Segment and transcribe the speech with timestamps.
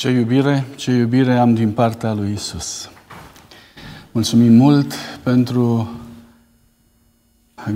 [0.00, 2.90] Ce iubire, ce iubire am din partea lui Isus.
[4.12, 5.90] Mulțumim mult pentru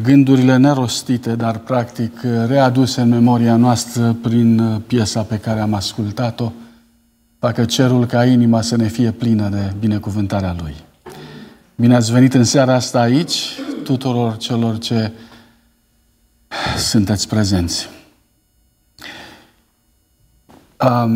[0.02, 6.52] gândurile nerostite, dar practic readuse în memoria noastră prin piesa pe care am ascultat-o.
[7.38, 10.74] Facă cerul ca inima să ne fie plină de binecuvântarea Lui.
[11.74, 15.12] Bine ați venit în seara asta aici, tuturor celor ce
[16.78, 17.93] sunteți prezenți.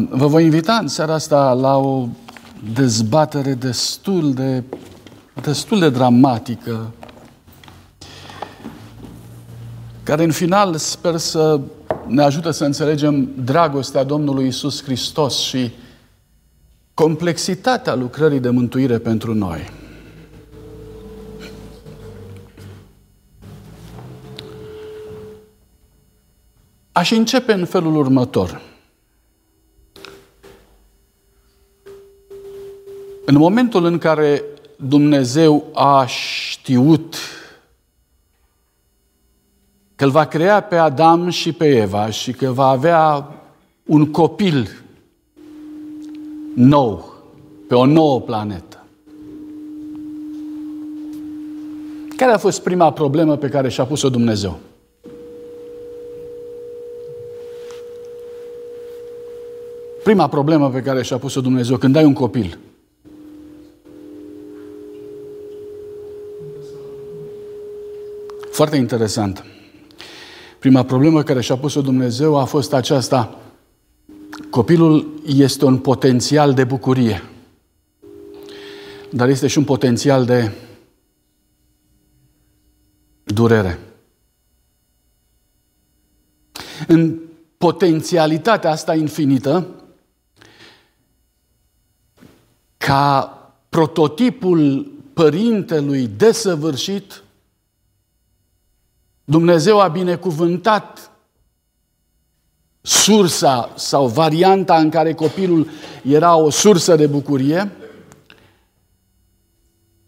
[0.09, 2.09] Vă voi invita în seara asta la o
[2.75, 4.63] dezbatere destul de,
[5.43, 6.93] destul de dramatică,
[10.03, 11.61] care în final sper să
[12.07, 15.71] ne ajută să înțelegem dragostea Domnului Isus Hristos și
[16.95, 19.71] complexitatea lucrării de mântuire pentru noi.
[26.93, 28.68] Aș începe în felul următor.
[33.29, 34.45] În momentul în care
[34.77, 37.17] Dumnezeu a știut
[39.95, 43.33] că îl va crea pe Adam și pe Eva și că va avea
[43.87, 44.69] un copil
[46.55, 47.13] nou,
[47.69, 48.85] pe o nouă planetă.
[52.17, 54.59] Care a fost prima problemă pe care și-a pus-o Dumnezeu?
[60.05, 62.59] Prima problemă pe care și-a pus-o Dumnezeu când ai un copil.
[68.59, 69.45] Foarte interesant.
[70.59, 73.39] Prima problemă care și-a pus-o Dumnezeu a fost aceasta.
[74.51, 77.23] Copilul este un potențial de bucurie,
[79.11, 80.53] dar este și un potențial de
[83.25, 83.79] durere.
[86.87, 87.19] În
[87.59, 89.67] potențialitatea asta infinită,
[92.77, 93.33] ca
[93.69, 97.23] prototipul părintelui desăvârșit,
[99.31, 101.11] Dumnezeu a binecuvântat
[102.81, 105.69] sursa sau varianta în care copilul
[106.03, 107.73] era o sursă de bucurie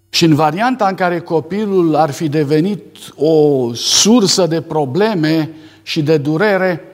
[0.09, 5.51] și în varianta în care copilul ar fi devenit o sursă de probleme
[5.83, 6.85] și de durere,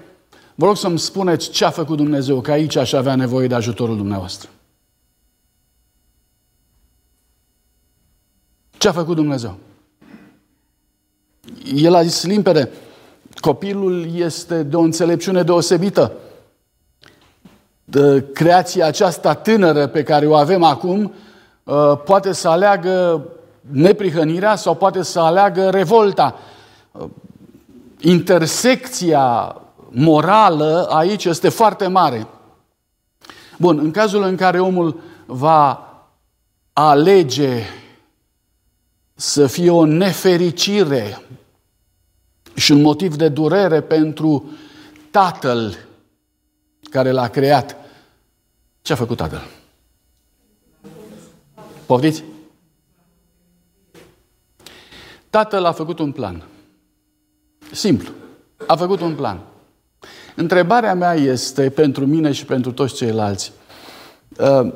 [0.55, 3.97] vă rog să-mi spuneți ce a făcut Dumnezeu, că aici aș avea nevoie de ajutorul
[3.97, 4.51] dumneavoastră.
[8.79, 9.59] Ce a făcut Dumnezeu?
[11.75, 12.71] El a zis limpede,
[13.41, 16.13] copilul este de o înțelepciune deosebită.
[17.85, 21.15] De creația aceasta tânără pe care o avem acum
[21.65, 23.27] uh, poate să aleagă
[23.61, 26.39] neprihănirea sau poate să aleagă revolta.
[26.93, 27.07] Uh,
[28.01, 29.57] intersecția
[29.89, 32.27] morală aici este foarte mare.
[33.59, 35.81] Bun, în cazul în care omul va
[36.73, 37.63] alege
[39.15, 41.21] să fie o nefericire
[42.57, 44.51] și un motiv de durere pentru
[45.11, 45.77] tatăl
[46.91, 47.77] care l-a creat.
[48.83, 49.43] Ce a făcut tatăl?
[51.87, 52.25] Poftiți?
[55.31, 56.43] Tatăl a făcut un plan.
[57.73, 58.11] Simplu.
[58.67, 59.41] A făcut un plan.
[60.35, 63.53] Întrebarea mea este pentru mine și pentru toți ceilalți.
[64.39, 64.73] Uh,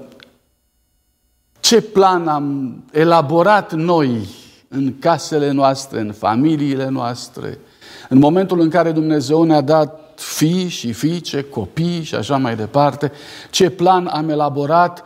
[1.61, 4.29] ce plan am elaborat noi
[4.69, 7.59] în casele noastre, în familiile noastre,
[8.09, 13.13] în momentul în care Dumnezeu ne-a dat fii și fiice, copii și așa mai departe,
[13.51, 15.03] ce plan am elaborat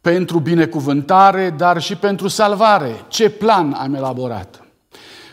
[0.00, 3.04] pentru binecuvântare, dar și pentru salvare.
[3.08, 4.66] Ce plan am elaborat?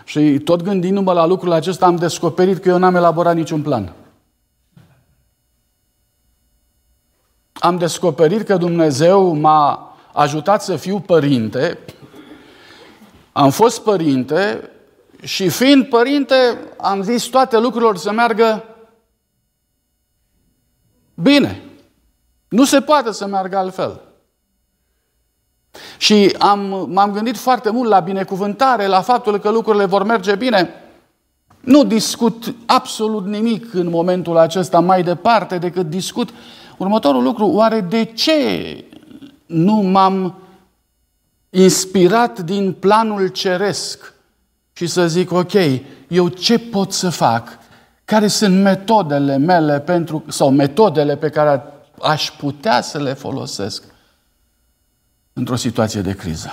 [0.04, 3.94] Și tot gândindu-mă la lucrul acesta, am descoperit că eu n-am elaborat niciun plan.
[7.54, 11.80] Am descoperit că Dumnezeu m-a ajutat să fiu părinte,
[13.32, 14.70] am fost părinte
[15.24, 16.36] și fiind părinte,
[16.78, 18.64] am zis toate lucrurile să meargă
[21.14, 21.64] bine.
[22.48, 24.02] Nu se poate să meargă altfel.
[25.98, 30.74] Și am, m-am gândit foarte mult la binecuvântare, la faptul că lucrurile vor merge bine.
[31.60, 36.30] Nu discut absolut nimic în momentul acesta mai departe decât discut
[36.78, 37.48] următorul lucru.
[37.48, 38.84] Oare de ce
[39.46, 40.36] nu m-am
[41.50, 44.14] inspirat din planul ceresc
[44.80, 45.54] și să zic, ok,
[46.08, 47.58] eu ce pot să fac?
[48.06, 51.64] Care sunt metodele mele pentru, sau metodele pe care
[52.02, 53.84] aș putea să le folosesc
[55.34, 56.50] într-o situație de criză?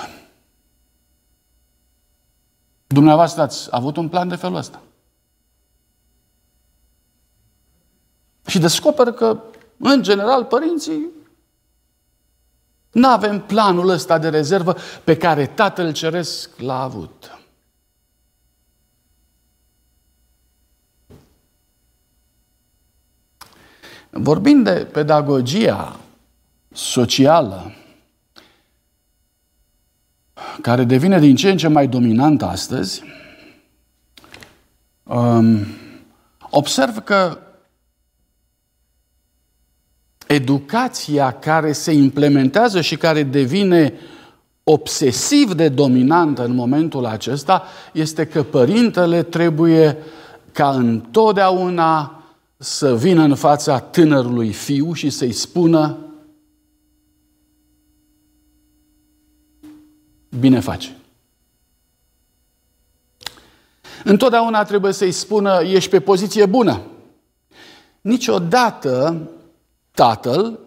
[2.87, 4.82] Dumneavoastră ați avut un plan de felul ăsta.
[8.46, 9.43] Și descoper că,
[9.79, 11.06] în general, părinții
[12.93, 17.35] Nu avem planul ăsta de rezervă pe care Tatăl Ceresc l-a avut.
[24.18, 26.00] Vorbind de pedagogia
[26.72, 27.72] socială,
[30.60, 33.02] care devine din ce în ce mai dominantă astăzi,
[35.02, 35.66] um,
[36.50, 37.38] observ că
[40.26, 43.92] educația care se implementează și care devine
[44.64, 47.62] obsesiv de dominantă în momentul acesta
[47.92, 49.96] este că părintele trebuie
[50.52, 52.15] ca întotdeauna
[52.56, 55.97] să vină în fața tânărului fiu și să-i spună
[60.38, 60.97] bine face.
[64.05, 66.81] Întotdeauna trebuie să-i spună ești pe poziție bună.
[68.00, 69.20] Niciodată
[69.91, 70.58] tatăl,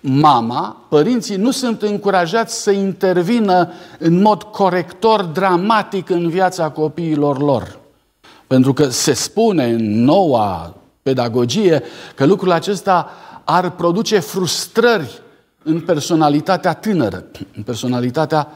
[0.00, 7.78] mama, părinții nu sunt încurajați să intervină în mod corector, dramatic în viața copiilor lor.
[8.46, 11.82] Pentru că se spune în noua pedagogie
[12.14, 13.10] că lucrul acesta
[13.44, 15.22] ar produce frustrări
[15.62, 17.24] în personalitatea tânără,
[17.56, 18.48] în personalitatea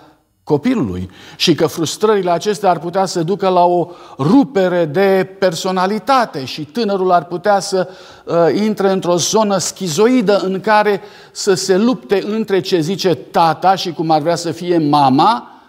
[0.45, 6.65] copilului și că frustrările acestea ar putea să ducă la o rupere de personalitate și
[6.65, 7.89] tânărul ar putea să
[8.25, 11.01] uh, intre într-o zonă schizoidă în care
[11.33, 15.61] să se lupte între ce zice tata și cum ar vrea să fie mama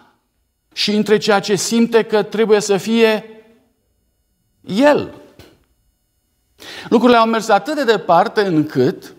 [0.72, 3.24] și între ceea ce simte că trebuie să fie
[4.60, 5.14] el.
[6.88, 9.14] Lucrurile au mers atât de departe încât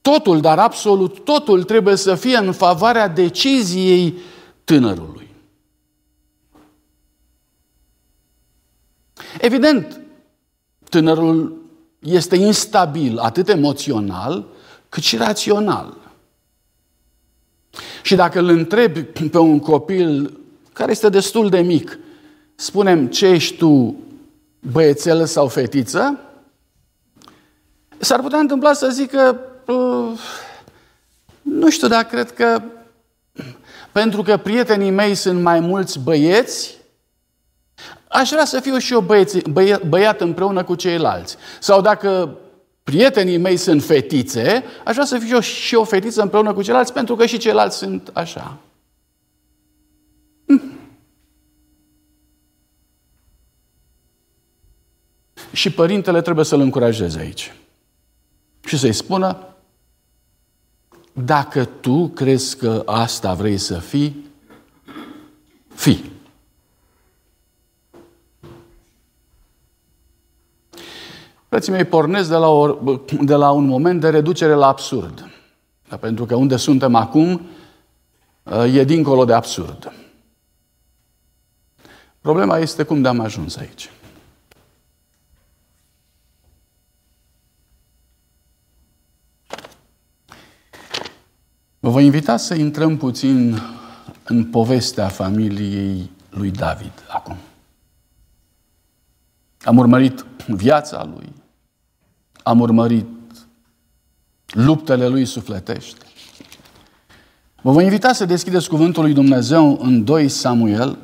[0.00, 4.18] totul, dar absolut totul, trebuie să fie în favoarea deciziei
[4.64, 5.28] tânărului.
[9.40, 10.00] Evident,
[10.88, 11.62] tânărul
[11.98, 14.46] este instabil atât emoțional
[14.88, 15.96] cât și rațional.
[18.02, 20.38] Și dacă îl întrebi pe un copil
[20.72, 21.98] care este destul de mic,
[22.54, 23.96] spunem ce ești tu,
[24.72, 26.18] băiețel sau fetiță,
[27.98, 29.40] s-ar putea întâmpla să zică,
[31.42, 32.62] nu știu, dar cred că
[33.92, 36.74] pentru că prietenii mei sunt mai mulți băieți,
[38.08, 41.36] aș vrea să fiu și eu băieți, băie, băiat împreună cu ceilalți.
[41.60, 42.38] Sau dacă
[42.82, 46.92] prietenii mei sunt fetițe, aș vrea să fiu eu și o fetiță împreună cu ceilalți,
[46.92, 48.58] pentru că și ceilalți sunt așa.
[55.54, 57.54] Și părintele trebuie să-l încurajeze aici.
[58.64, 59.54] Și să-i spună,
[61.12, 64.30] dacă tu crezi că asta vrei să fii,
[65.74, 66.12] fii.
[71.48, 72.78] Frații mei, pornesc de la, o,
[73.20, 75.30] de la un moment de reducere la absurd.
[75.88, 77.40] Da, pentru că unde suntem acum
[78.72, 79.92] e dincolo de absurd.
[82.20, 83.90] Problema este cum de am ajuns aici.
[91.84, 93.62] Vă voi invita să intrăm puțin
[94.24, 97.36] în povestea familiei lui David acum.
[99.62, 101.32] Am urmărit viața lui,
[102.42, 103.06] am urmărit
[104.46, 106.04] luptele lui sufletește.
[107.62, 110.98] Vă voi invita să deschideți cuvântul lui Dumnezeu în 2 Samuel,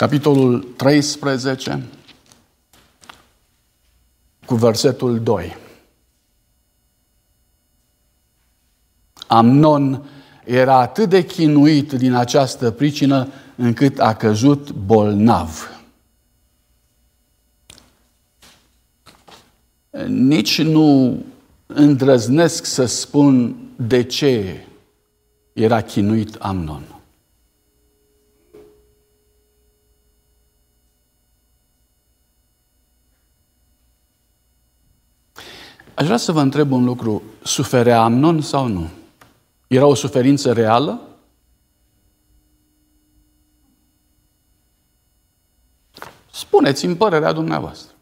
[0.00, 1.82] capitolul 13,
[4.46, 5.56] cu versetul 2.
[9.26, 10.08] Amnon
[10.44, 15.82] era atât de chinuit din această pricină încât a căzut bolnav.
[20.06, 21.18] Nici nu
[21.66, 24.66] îndrăznesc să spun de ce
[25.52, 26.99] era chinuit Amnon.
[36.00, 37.22] Aș vrea să vă întreb un lucru.
[37.42, 38.88] Suferea Amnon sau nu?
[39.66, 41.00] Era o suferință reală?
[46.30, 47.94] Spuneți-mi părerea dumneavoastră.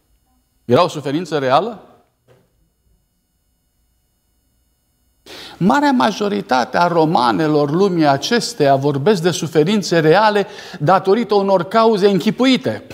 [0.64, 1.82] Era o suferință reală?
[5.56, 10.46] Marea majoritate a romanelor lumii acesteia vorbesc de suferințe reale
[10.80, 12.86] datorită unor cauze închipuite.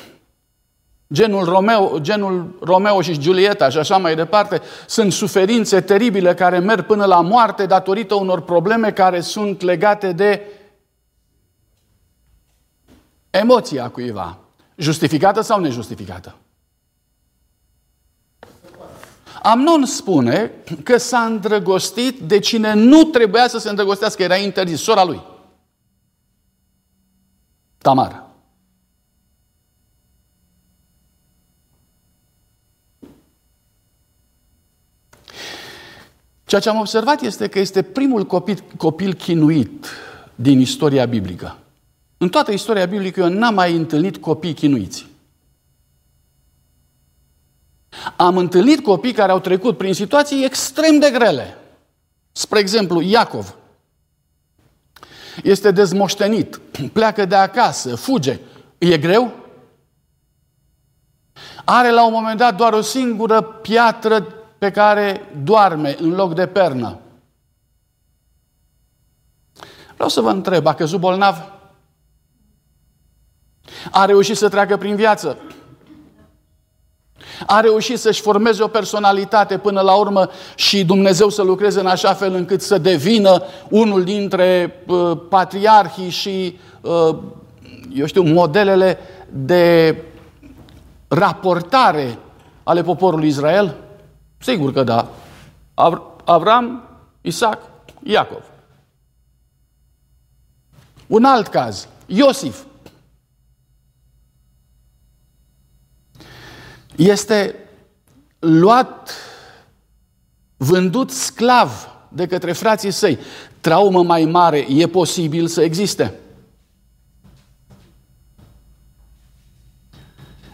[1.13, 6.87] Genul Romeo, genul Romeo și Giulietta și așa mai departe, sunt suferințe teribile care merg
[6.87, 10.43] până la moarte datorită unor probleme care sunt legate de
[13.31, 14.39] emoția cuiva.
[14.77, 16.35] Justificată sau nejustificată?
[19.43, 20.51] Amnon spune
[20.83, 25.23] că s-a îndrăgostit de cine nu trebuia să se îndrăgostească, era interzis, sora lui.
[27.79, 28.24] Tamar.
[36.55, 39.89] Ceea ce am observat este că este primul copil, copil chinuit
[40.35, 41.59] din istoria biblică.
[42.19, 45.07] În toată istoria biblică eu n-am mai întâlnit copii chinuiți.
[48.17, 51.59] Am întâlnit copii care au trecut prin situații extrem de grele.
[52.33, 53.55] Spre exemplu, Iacov.
[55.43, 56.61] Este dezmoștenit,
[56.93, 58.41] pleacă de acasă, fuge.
[58.79, 59.33] E greu?
[61.65, 66.47] Are la un moment dat doar o singură piatră pe care doarme în loc de
[66.47, 66.99] pernă.
[69.95, 71.53] Vreau să vă întreb, a căzut bolnav?
[73.91, 75.37] A reușit să treacă prin viață?
[77.47, 82.15] A reușit să-și formeze o personalitate până la urmă și Dumnezeu să lucreze în așa
[82.15, 87.17] fel încât să devină unul dintre uh, patriarhii și, uh,
[87.95, 88.99] eu știu, modelele
[89.31, 89.97] de
[91.09, 92.19] raportare
[92.63, 93.84] ale poporului Israel?
[94.39, 95.11] Sigur că da.
[96.25, 96.89] Avram,
[97.21, 97.59] Isaac,
[98.03, 98.45] Iacov.
[101.07, 102.65] Un alt caz, Iosif.
[106.97, 107.55] Este
[108.39, 109.11] luat,
[110.57, 113.19] vândut sclav de către frații săi.
[113.61, 116.15] Traumă mai mare e posibil să existe.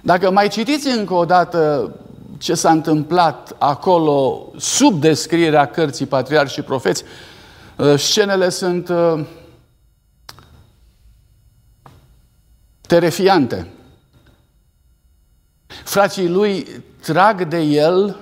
[0.03, 1.95] Dacă mai citiți încă o dată
[2.41, 7.05] ce s-a întâmplat acolo sub descrierea cărții Patriarhi și Profeți,
[7.77, 9.25] uh, scenele sunt uh,
[12.81, 13.67] terefiante.
[15.67, 16.67] Frații lui
[17.03, 18.17] trag de el,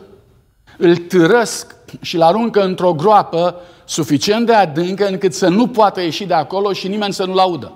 [0.78, 6.24] îl târăsc și îl aruncă într-o groapă suficient de adâncă încât să nu poată ieși
[6.24, 7.72] de acolo și nimeni să nu-l audă.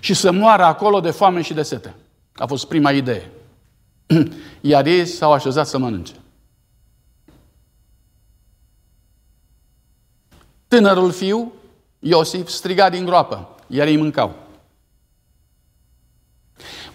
[0.00, 1.94] Și să moară acolo de foame și de sete.
[2.34, 3.30] A fost prima idee.
[4.60, 6.14] Iar ei s-au așezat să mănânce.
[10.68, 11.52] Tânărul fiu,
[11.98, 14.34] Iosif, striga din groapă, iar ei mâncau.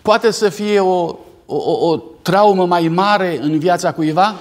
[0.02, 4.36] Poate să fie o, o, o, o traumă mai mare în viața cuiva?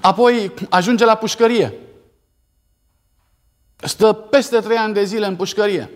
[0.00, 1.74] Apoi ajunge la pușcărie.
[3.76, 5.90] Stă peste trei ani de zile în pușcărie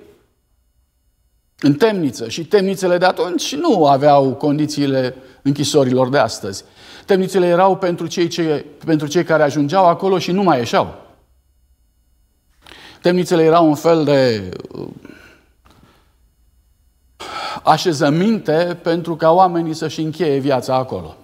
[1.61, 6.65] în temniță și temnițele de atunci nu aveau condițiile închisorilor de astăzi.
[7.07, 10.95] Temnițele erau pentru cei, ce, pentru cei care ajungeau acolo și nu mai ieșeau.
[13.03, 14.89] Temnițele erau un fel de uh,
[17.63, 21.17] așezăminte pentru ca oamenii să-și încheie viața acolo.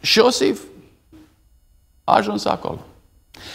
[0.00, 0.62] Și Iosif
[2.04, 2.80] a ajuns acolo.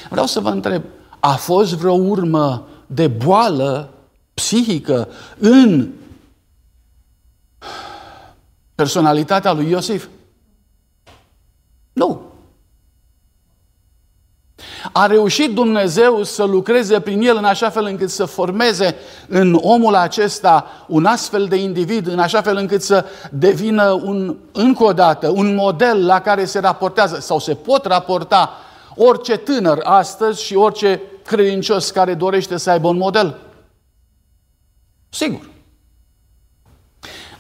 [0.09, 0.83] Vreau să vă întreb,
[1.19, 3.93] a fost vreo urmă de boală
[4.39, 5.89] psihică în
[8.75, 10.07] personalitatea lui Iosif?
[11.93, 12.21] Nu.
[14.91, 18.95] A reușit Dumnezeu să lucreze prin el în așa fel încât să formeze
[19.27, 24.83] în omul acesta un astfel de individ, în așa fel încât să devină un, încă
[24.83, 28.51] o dată un model la care se raportează sau se pot raporta
[28.95, 33.48] orice tânăr astăzi și orice credincios care dorește să aibă un model.
[35.09, 35.49] Sigur.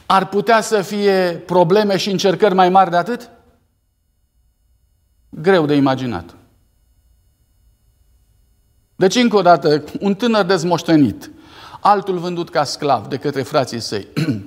[0.05, 3.29] Ar putea să fie probleme și încercări mai mari de atât?
[5.29, 6.35] Greu de imaginat.
[8.95, 11.31] Deci, încă o dată, un tânăr dezmoștenit,
[11.79, 14.07] altul vândut ca sclav de către frații săi.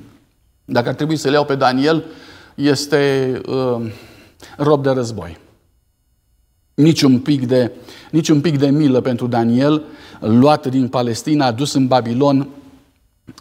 [0.65, 2.05] Dacă ar trebui să le iau pe Daniel,
[2.55, 3.93] este uh,
[4.57, 5.39] rob de război.
[6.75, 7.73] Nici un, pic de,
[8.11, 9.83] nici un pic de milă pentru Daniel,
[10.21, 12.49] luat din Palestina, adus în Babilon,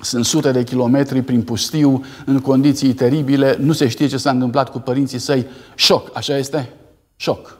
[0.01, 4.69] sunt sute de kilometri prin pustiu, în condiții teribile, nu se știe ce s-a întâmplat
[4.69, 5.45] cu părinții săi.
[5.75, 6.73] Șoc, așa este?
[7.15, 7.59] Șoc.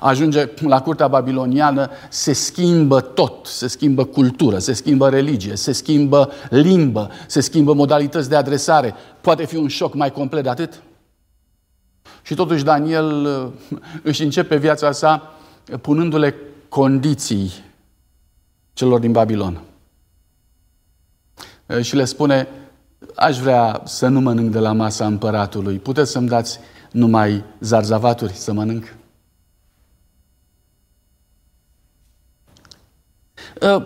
[0.00, 6.30] Ajunge la curtea babiloniană, se schimbă tot, se schimbă cultură, se schimbă religie, se schimbă
[6.50, 8.94] limbă, se schimbă modalități de adresare.
[9.20, 10.82] Poate fi un șoc mai complet de atât?
[12.22, 15.34] Și totuși Daniel uh, își începe viața sa
[15.80, 16.34] punându-le
[16.68, 17.52] condiții
[18.72, 19.67] celor din Babilon.
[21.68, 22.48] Eh, și le spune,
[23.14, 26.58] aș vrea să nu mănânc de la masa împăratului, puteți să-mi dați
[26.90, 28.94] numai zarzavaturi să mănânc?
[33.60, 33.82] Eh,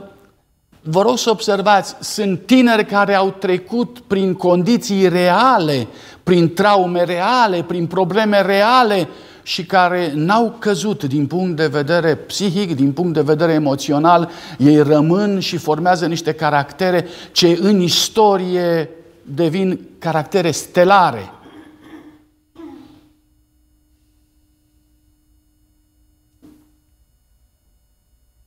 [0.82, 5.86] vă rog să observați, sunt tineri care au trecut prin condiții reale,
[6.22, 9.08] prin traume reale, prin probleme reale
[9.42, 14.82] și care n-au căzut din punct de vedere psihic, din punct de vedere emoțional, ei
[14.82, 18.88] rămân și formează niște caractere ce în istorie
[19.22, 21.32] devin caractere stelare.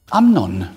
[0.07, 0.71] Amnon.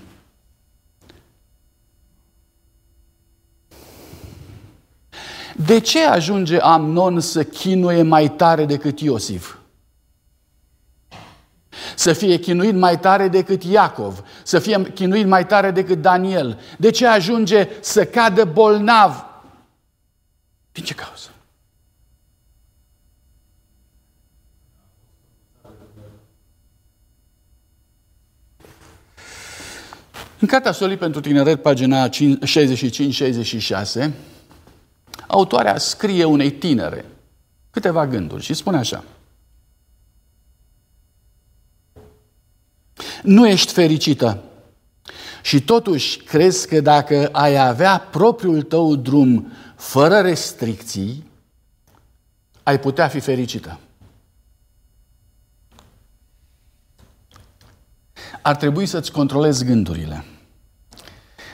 [5.66, 9.57] De ce ajunge Amnon să chinuie mai tare decât Iosif?
[11.98, 16.60] Să fie chinuit mai tare decât Iacov, să fie chinuit mai tare decât Daniel.
[16.76, 19.24] De ce ajunge să cadă bolnav?
[20.72, 21.28] Din ce cauză?
[30.38, 32.10] În Cartea Solii pentru Tineret, pagina 65-66,
[35.26, 37.04] autoarea scrie unei tinere
[37.70, 39.04] câteva gânduri și spune așa.
[43.22, 44.42] Nu ești fericită
[45.42, 51.26] și totuși crezi că dacă ai avea propriul tău drum fără restricții,
[52.62, 53.78] ai putea fi fericită.
[58.42, 60.24] Ar trebui să-ți controlezi gândurile.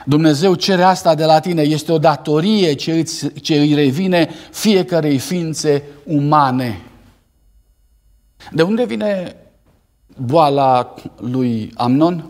[0.05, 5.17] Dumnezeu cere asta de la tine, este o datorie ce, îți, ce îi revine fiecarei
[5.17, 6.81] ființe umane.
[8.51, 9.35] De unde vine
[10.15, 12.29] boala lui Amnon?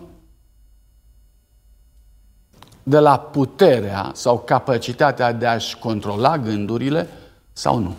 [2.84, 7.10] De la puterea sau capacitatea de a-și controla gândurile
[7.54, 7.96] sau nu?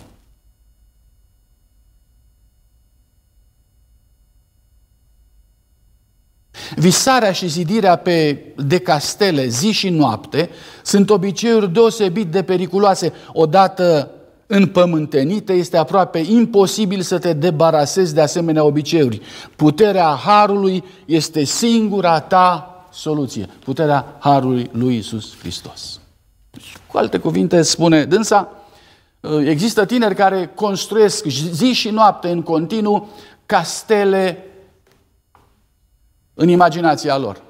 [6.77, 10.51] Visarea și zidirea pe de castele zi și noapte
[10.83, 13.13] sunt obiceiuri deosebit de periculoase.
[13.33, 14.11] Odată
[14.47, 19.21] împământenite, este aproape imposibil să te debarasezi de asemenea obiceiuri.
[19.57, 23.49] Puterea Harului este singura ta soluție.
[23.65, 26.01] Puterea Harului lui Isus Hristos.
[26.87, 28.49] Cu alte cuvinte spune dânsa,
[29.45, 33.09] există tineri care construiesc zi și noapte în continuu
[33.47, 34.45] castele
[36.35, 37.43] în imaginația lor.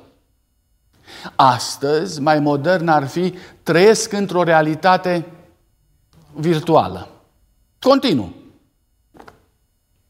[1.37, 5.27] Astăzi, mai modern ar fi, trăiesc într-o realitate
[6.37, 7.09] virtuală.
[7.79, 8.33] Continuu.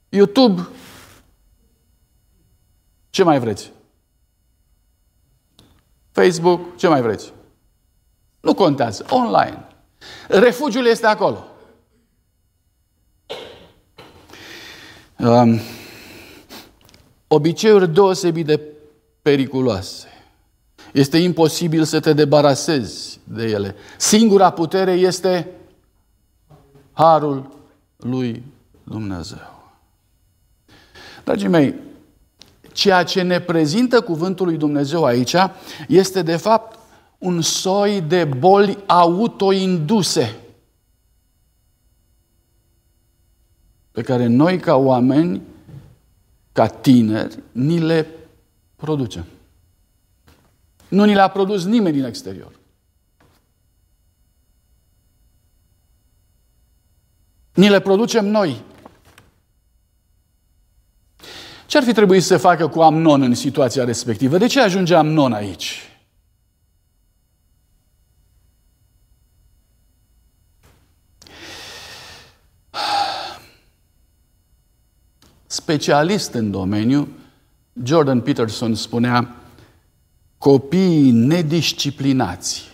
[0.09, 0.69] YouTube.
[3.11, 3.73] Ce mai vreți?
[6.11, 6.77] Facebook.
[6.77, 7.33] Ce mai vreți?
[8.41, 9.07] Nu contează.
[9.11, 9.67] Online.
[10.29, 11.47] Refugiul este acolo.
[15.19, 15.61] Um,
[17.27, 18.61] obiceiuri deosebit de
[19.23, 20.09] periculoase.
[20.93, 23.75] Este imposibil să te debarasezi de ele.
[23.97, 25.51] Singura putere este
[26.97, 27.51] harul
[27.97, 28.43] lui
[28.85, 29.55] Dumnezeu.
[31.25, 31.75] Dragii mei,
[32.73, 35.35] ceea ce ne prezintă cuvântul lui Dumnezeu aici
[35.89, 36.79] este de fapt
[37.19, 40.41] un soi de boli autoinduse
[43.91, 45.43] pe care noi ca oameni
[46.53, 48.07] ca tineri, ni le
[48.77, 49.25] producem.
[50.89, 52.53] Nu ni le-a produs nimeni din exterior.
[57.57, 58.63] Ni le producem noi.
[61.67, 64.39] Ce ar fi trebuit să facă cu Amnon în situația respectivă?
[64.39, 65.97] De ce ajunge Amnon aici?
[75.67, 77.09] specialist în domeniu,
[77.83, 79.37] Jordan Peterson spunea,
[80.39, 82.65] copiii nedisciplinați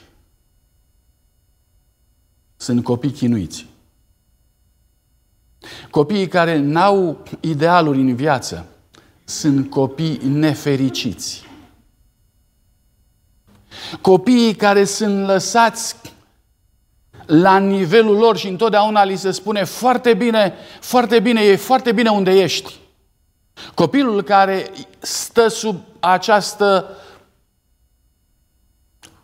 [2.56, 3.66] sunt copii chinuiți.
[5.90, 8.66] Copiii care n-au idealuri în viață
[9.24, 11.50] sunt copii nefericiți.
[14.00, 15.96] Copiii care sunt lăsați
[17.26, 22.10] la nivelul lor și întotdeauna li se spune foarte bine, foarte bine, e foarte bine
[22.10, 22.74] unde ești.
[23.74, 26.96] Copilul care stă sub această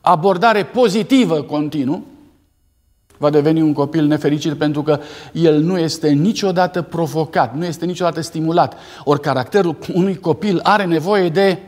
[0.01, 2.07] abordare pozitivă continuu,
[3.19, 5.01] va deveni un copil nefericit pentru că
[5.33, 8.77] el nu este niciodată provocat, nu este niciodată stimulat.
[9.05, 11.59] Ori caracterul unui copil are nevoie de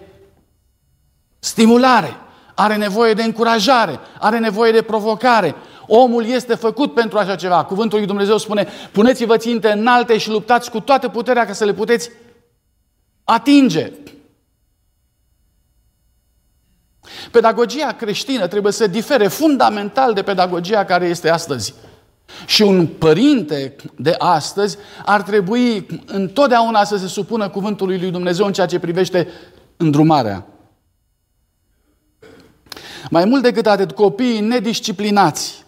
[1.39, 2.17] stimulare,
[2.55, 5.55] are nevoie de încurajare, are nevoie de provocare.
[5.87, 7.65] Omul este făcut pentru așa ceva.
[7.65, 11.73] Cuvântul lui Dumnezeu spune, puneți-vă ținte înalte și luptați cu toată puterea ca să le
[11.73, 12.11] puteți
[13.25, 13.93] atinge.
[17.31, 21.75] Pedagogia creștină trebuie să difere fundamental de pedagogia care este astăzi.
[22.47, 28.53] Și un părinte de astăzi ar trebui întotdeauna să se supună cuvântului lui Dumnezeu în
[28.53, 29.29] ceea ce privește
[29.77, 30.47] îndrumarea.
[33.11, 35.65] Mai mult decât atât, copiii nedisciplinați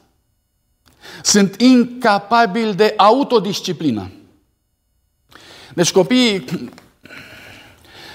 [1.22, 4.10] sunt incapabili de autodisciplină.
[5.74, 6.44] Deci copiii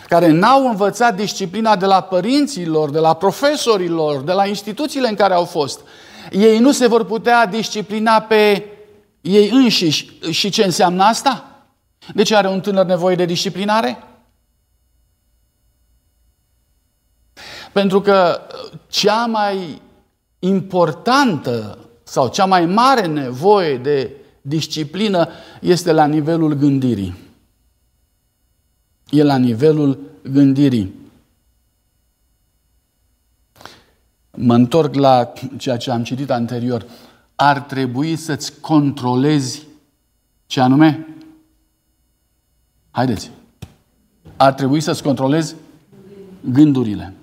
[0.08, 5.34] care n-au învățat disciplina de la părinților, de la profesorilor, de la instituțiile în care
[5.34, 5.80] au fost,
[6.32, 8.66] ei nu se vor putea disciplina pe
[9.22, 10.20] ei înșiși.
[10.30, 11.46] Și ce înseamnă asta?
[12.14, 14.04] De ce are un tânăr nevoie de disciplinare?
[17.72, 18.42] Pentru că
[18.88, 19.82] cea mai
[20.40, 25.30] importantă sau cea mai mare nevoie de disciplină
[25.62, 27.27] este la nivelul gândirii.
[29.10, 30.00] E la nivelul
[30.32, 30.94] gândirii.
[34.32, 36.86] Mă întorc la ceea ce am citit anterior.
[37.36, 39.68] Ar trebui să-ți controlezi
[40.46, 41.08] ce anume?
[42.92, 43.32] Haideți.
[44.36, 45.56] Ar trebui să-ți controlezi
[46.42, 47.14] gândurile.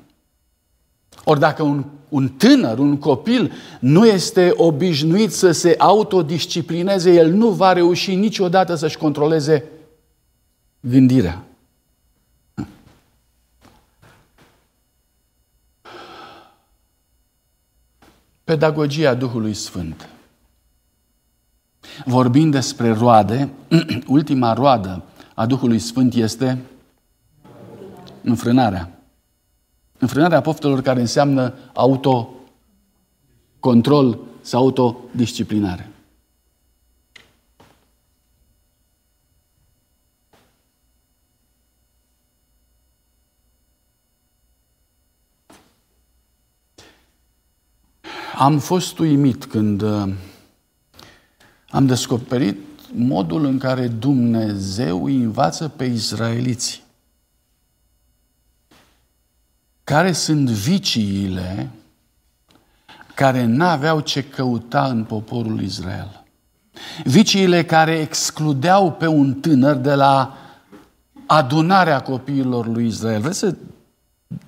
[1.25, 7.51] Ori dacă un, un tânăr, un copil, nu este obișnuit să se autodisciplineze, el nu
[7.51, 9.65] va reuși niciodată să-și controleze
[10.81, 11.45] gândirea.
[18.45, 20.09] Pedagogia Duhului Sfânt.
[22.05, 23.51] Vorbind despre roade,
[24.07, 25.03] ultima roadă
[25.35, 26.59] a Duhului Sfânt este
[28.23, 28.99] înfrânarea.
[29.99, 35.94] Înfrânarea poftelor care înseamnă autocontrol sau autodisciplinare.
[48.37, 50.13] Am fost uimit când uh,
[51.69, 52.59] am descoperit
[52.93, 56.83] modul în care Dumnezeu îi învață pe izraeliți
[59.85, 61.71] care sunt viciile
[63.15, 66.25] care n-aveau ce căuta în poporul Israel.
[67.05, 70.37] Viciile care excludeau pe un tânăr de la
[71.27, 73.21] adunarea copiilor lui Israel.
[73.21, 73.55] Vreți să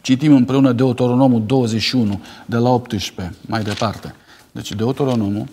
[0.00, 4.14] citim împreună Deuteronomul 21, de la 18, mai departe.
[4.52, 5.46] Deci Deuteronomul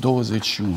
[0.00, 0.76] 21,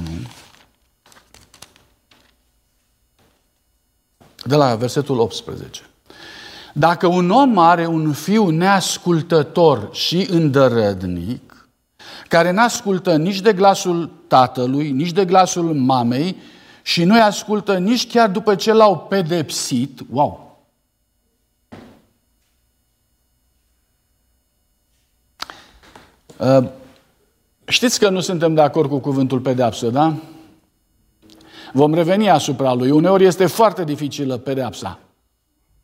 [4.44, 5.82] de la versetul 18.
[6.74, 11.70] Dacă un om are un fiu neascultător și îndărădnic,
[12.28, 16.36] care n-ascultă nici de glasul tatălui, nici de glasul mamei
[16.82, 20.48] și nu-i ascultă nici chiar după ce l-au pedepsit, wow!
[27.65, 30.13] Știți că nu suntem de acord cu cuvântul pedeapsă, da?
[31.73, 32.89] Vom reveni asupra lui.
[32.91, 34.99] Uneori este foarte dificilă pedeapsa.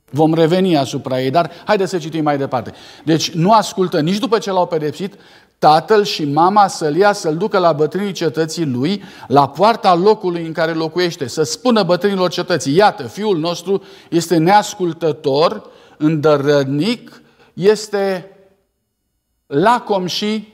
[0.10, 2.74] Vom reveni asupra ei, dar haideți să citim mai departe.
[3.04, 5.14] Deci nu ascultă nici după ce l-au pedepsit,
[5.60, 10.52] tatăl și mama să-l ia, să-l ducă la bătrânii cetății lui, la poarta locului în
[10.52, 17.22] care locuiește, să spună bătrânilor cetății, iată, fiul nostru este neascultător, îndărădnic,
[17.54, 18.30] este
[19.48, 20.54] lacom și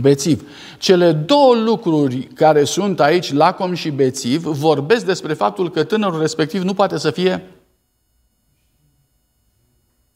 [0.00, 0.48] bețiv.
[0.78, 6.62] Cele două lucruri care sunt aici, lacom și bețiv, vorbesc despre faptul că tânărul respectiv
[6.62, 7.50] nu poate să fie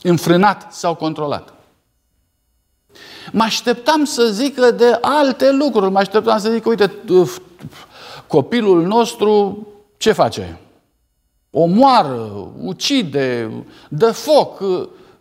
[0.02, 1.54] înfrânat sau controlat.
[3.32, 5.90] Mă așteptam să zică de alte lucruri.
[5.90, 6.92] Mă așteptam să zică, uite,
[8.26, 10.58] copilul nostru ce face?
[11.50, 13.50] Omoară, ucide,
[13.88, 14.62] dă foc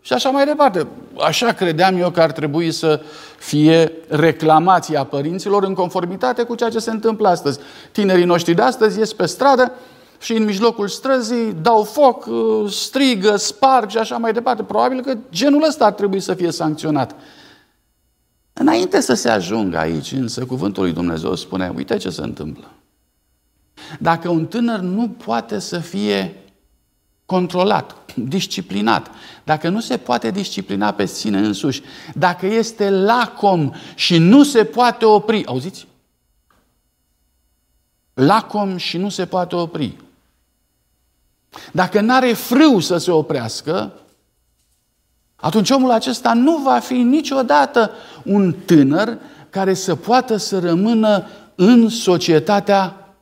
[0.06, 0.88] și așa mai departe.
[1.20, 3.02] Așa credeam eu că ar trebui să
[3.40, 7.60] fie reclamația părinților în conformitate cu ceea ce se întâmplă astăzi.
[7.92, 9.72] Tinerii noștri de astăzi ies pe stradă
[10.20, 14.64] și în mijlocul străzii dau foc, uh, strigă, sparg și așa mai departe.
[14.64, 17.16] Probabil că genul ăsta ar trebui să fie sancționat.
[18.54, 22.72] Înainte să se ajungă aici, însă, cuvântul lui Dumnezeu spune, uite ce se întâmplă.
[24.00, 26.43] Dacă un tânăr nu poate să fie
[27.26, 29.12] controlat, disciplinat,
[29.44, 31.82] dacă nu se poate disciplina pe sine însuși,
[32.14, 35.88] dacă este lacom și nu se poate opri, auziți?
[38.14, 39.98] Lacom și nu se poate opri.
[41.72, 43.94] Dacă nu are frâu să se oprească,
[45.36, 47.92] atunci omul acesta nu va fi niciodată
[48.24, 49.18] un tânăr
[49.50, 53.14] care să poată să rămână în societatea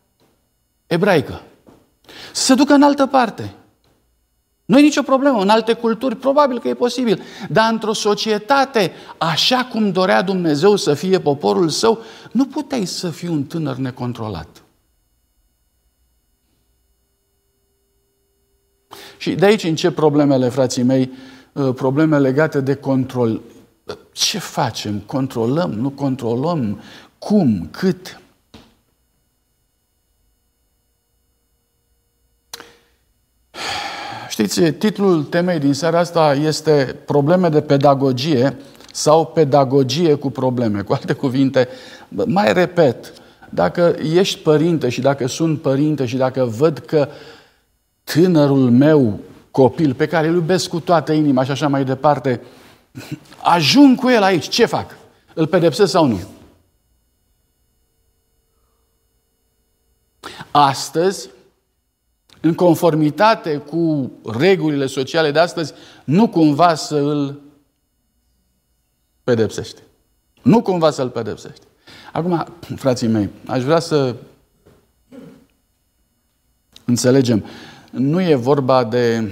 [0.88, 1.42] ebraică.
[2.32, 3.56] Să se ducă în altă parte.
[4.72, 5.42] Nu e nicio problemă.
[5.42, 7.22] În alte culturi probabil că e posibil.
[7.50, 12.00] Dar într-o societate, așa cum dorea Dumnezeu să fie poporul său,
[12.32, 14.64] nu puteai să fii un tânăr necontrolat.
[19.18, 21.12] Și de aici încep problemele, frații mei,
[21.54, 23.42] uh, probleme legate de control.
[24.12, 25.00] Ce facem?
[25.00, 25.72] Controlăm?
[25.72, 26.82] Nu controlăm?
[27.18, 27.68] Cum?
[27.72, 28.21] Cât?
[34.42, 38.58] Știți, titlul temei din seara asta este Probleme de pedagogie
[38.92, 40.82] sau pedagogie cu probleme.
[40.82, 41.68] Cu alte cuvinte,
[42.26, 43.14] mai repet,
[43.50, 47.10] dacă ești părinte și dacă sunt părinte și dacă văd că
[48.04, 49.20] tânărul meu
[49.52, 52.42] copil, pe care îl iubesc cu toată inima și așa mai departe,
[53.44, 54.98] ajung cu el aici, ce fac?
[55.34, 56.20] Îl pedepsesc sau nu?
[60.52, 61.30] Astăzi,
[62.42, 65.74] în conformitate cu regulile sociale de astăzi,
[66.04, 67.42] nu cumva să îl
[69.24, 69.82] pedepsești.
[70.42, 71.66] Nu cumva să îl pedepsești.
[72.14, 74.16] Acum, frații mei, aș vrea să
[76.86, 77.46] înțelegem.
[77.92, 79.32] Nu e vorba de...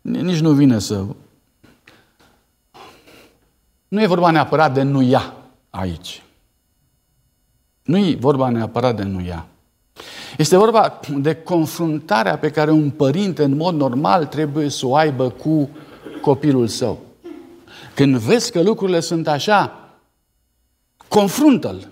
[0.00, 1.04] Nici nu vine să...
[3.88, 5.34] Nu e vorba neapărat de nu ia
[5.70, 6.22] aici.
[7.82, 9.46] Nu e vorba neapărat de nu ia.
[10.38, 15.30] Este vorba de confruntarea pe care un părinte în mod normal trebuie să o aibă
[15.30, 15.70] cu
[16.20, 17.00] copilul său.
[17.94, 19.90] Când vezi că lucrurile sunt așa,
[21.08, 21.88] confruntă-l.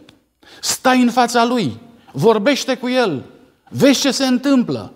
[0.60, 1.80] Stai în fața lui,
[2.12, 3.24] vorbește cu el,
[3.68, 4.92] vezi ce se întâmplă.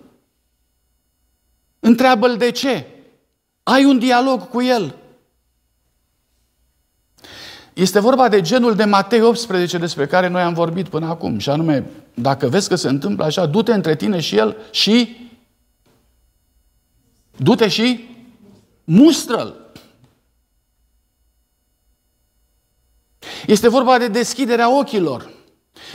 [1.81, 2.87] Întreabă-l de ce.
[3.63, 4.95] Ai un dialog cu el.
[7.75, 11.39] Este vorba de genul de Matei 18 despre care noi am vorbit până acum.
[11.39, 11.85] Și anume,
[12.15, 15.17] dacă vezi că se întâmplă așa, du-te între tine și el și
[17.37, 18.09] du-te și
[18.85, 19.65] mustră-l.
[23.47, 25.31] Este vorba de deschiderea ochilor.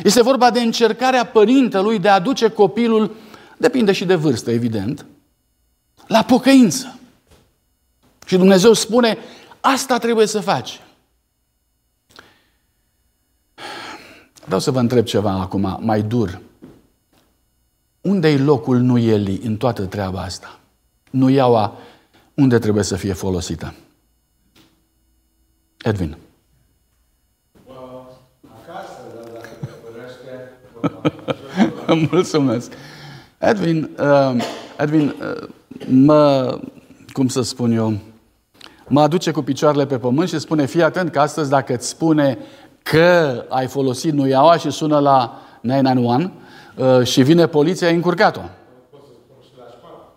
[0.04, 3.16] Este vorba de încercarea părintelui de a aduce copilul,
[3.58, 5.06] depinde și de vârstă, evident,
[6.08, 7.00] la pocăință.
[8.26, 9.18] Și Dumnezeu spune,
[9.60, 10.80] asta trebuie să faci.
[14.50, 16.42] Vreau să vă întreb ceva acum, mai dur.
[18.02, 20.60] Unde e locul nuielii în toată treaba asta?
[21.10, 21.74] Nuiaua,
[22.34, 23.74] unde trebuie să fie folosită?
[25.78, 26.18] Edwin.
[32.12, 32.72] Mulțumesc.
[33.38, 34.44] Edwin, uh,
[34.78, 35.50] Edwin uh,
[35.88, 36.60] mă,
[37.12, 37.98] cum să spun eu,
[38.88, 42.38] mă aduce cu picioarele pe pământ și spune, fii atent că astăzi dacă îți spune
[42.90, 46.32] că ai folosit nuiaua și sună la 991
[46.76, 48.42] uh, și vine poliția, ai încurcat-o.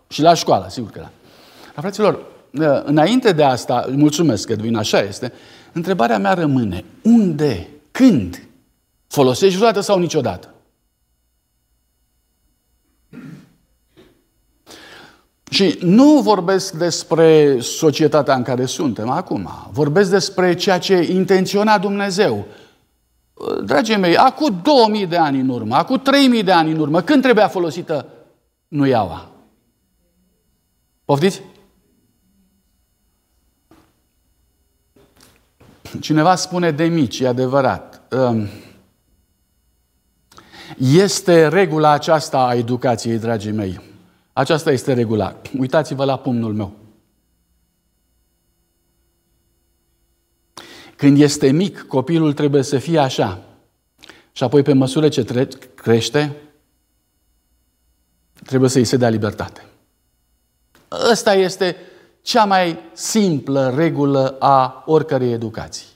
[0.08, 1.11] Și la școală, sigur că da.
[1.74, 2.14] Dar, fraților,
[2.52, 5.32] uh, înainte de asta, mulțumesc că vin așa este,
[5.72, 8.48] întrebarea mea rămâne, unde, când
[9.06, 10.54] folosești vreodată sau niciodată?
[15.50, 19.48] Și nu vorbesc despre societatea în care suntem acum.
[19.70, 22.46] Vorbesc despre ceea ce intenționa Dumnezeu.
[23.64, 27.22] Dragii mei, acum 2000 de ani în urmă, acum 3000 de ani în urmă, când
[27.22, 28.07] trebuia folosită
[28.68, 29.31] nuiaua?
[31.05, 31.42] Poftiți?
[36.00, 38.02] Cineva spune de mici, e adevărat.
[40.78, 43.81] Este regula aceasta a educației, dragii mei.
[44.33, 45.37] Aceasta este regula.
[45.59, 46.82] Uitați-vă la pumnul meu.
[51.03, 53.43] Când este mic, copilul trebuie să fie așa.
[54.33, 56.37] Și apoi, pe măsură ce tre- crește,
[58.45, 59.67] trebuie să-i se dea libertate.
[61.11, 61.77] Ăsta este
[62.21, 65.87] cea mai simplă regulă a oricărei educații.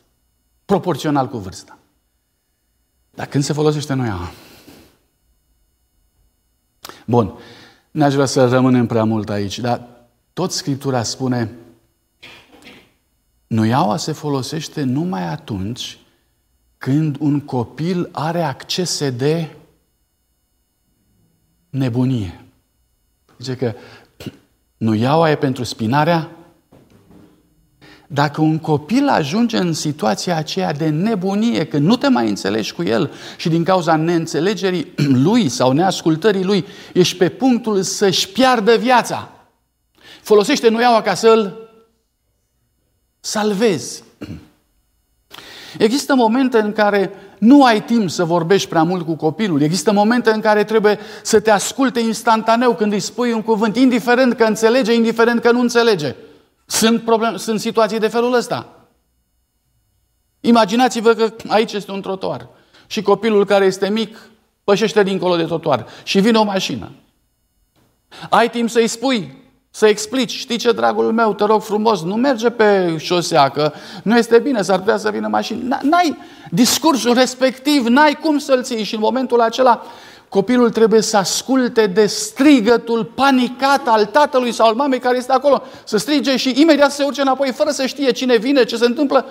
[0.65, 1.79] Proporțional cu vârsta.
[3.11, 4.11] Dar când se folosește noi?
[7.07, 7.39] Bun.
[7.91, 9.89] N-aș vrea să rămânem prea mult aici, dar
[10.33, 11.51] tot Scriptura spune
[13.47, 15.99] Nuiaua se folosește numai atunci
[16.79, 19.49] când un copil are accese de
[21.71, 22.45] nebunie.
[23.39, 23.75] Zice că
[24.77, 26.31] nuiaua e pentru spinarea.
[28.07, 32.83] Dacă un copil ajunge în situația aceea de nebunie, când nu te mai înțelegi cu
[32.83, 34.93] el și din cauza neînțelegerii
[35.25, 39.31] lui sau neascultării lui, ești pe punctul să-și piardă viața.
[40.23, 41.66] Folosește nuiaua ca să-l
[43.27, 44.03] salvezi.
[45.79, 49.63] Există momente în care nu ai timp să vorbești prea mult cu copilul.
[49.63, 54.35] Există momente în care trebuie să te asculte instantaneu când îi spui un cuvânt, indiferent
[54.35, 56.15] că înțelege, indiferent că nu înțelege.
[56.67, 58.89] Sunt, problem, sunt situații de felul ăsta.
[60.41, 62.49] Imaginați-vă că aici este un trotuar
[62.87, 64.31] și copilul care este mic
[64.65, 66.91] pășește dincolo de trotuar și vine o mașină.
[68.31, 69.45] Ai timp să-i spui,
[69.77, 74.17] să explici, știi ce, dragul meu, te rog frumos, nu merge pe șosea, că nu
[74.17, 75.79] este bine, s-ar putea să vină mașină.
[75.83, 76.19] N-ai
[76.51, 79.83] discursul respectiv, n-ai cum să-l ții și în momentul acela
[80.29, 85.63] copilul trebuie să asculte de strigătul panicat al tatălui sau al mamei care este acolo,
[85.85, 88.85] să strige și imediat să se urce înapoi, fără să știe cine vine, ce se
[88.85, 89.27] întâmplă.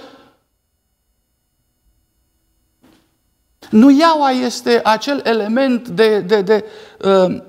[3.69, 6.65] Nuiaua este acel element de, de, de
[7.01, 7.41] uh,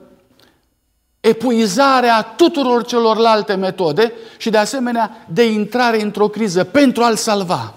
[1.28, 7.74] epuizare a tuturor celorlalte metode și de asemenea de intrare într-o criză pentru a-l salva.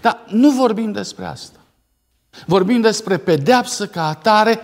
[0.00, 1.58] Dar nu vorbim despre asta.
[2.46, 4.60] Vorbim despre pedeapsă ca atare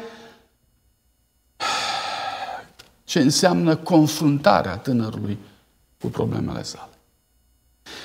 [3.04, 5.38] ce înseamnă confruntarea tânărului
[6.00, 6.92] cu problemele sale.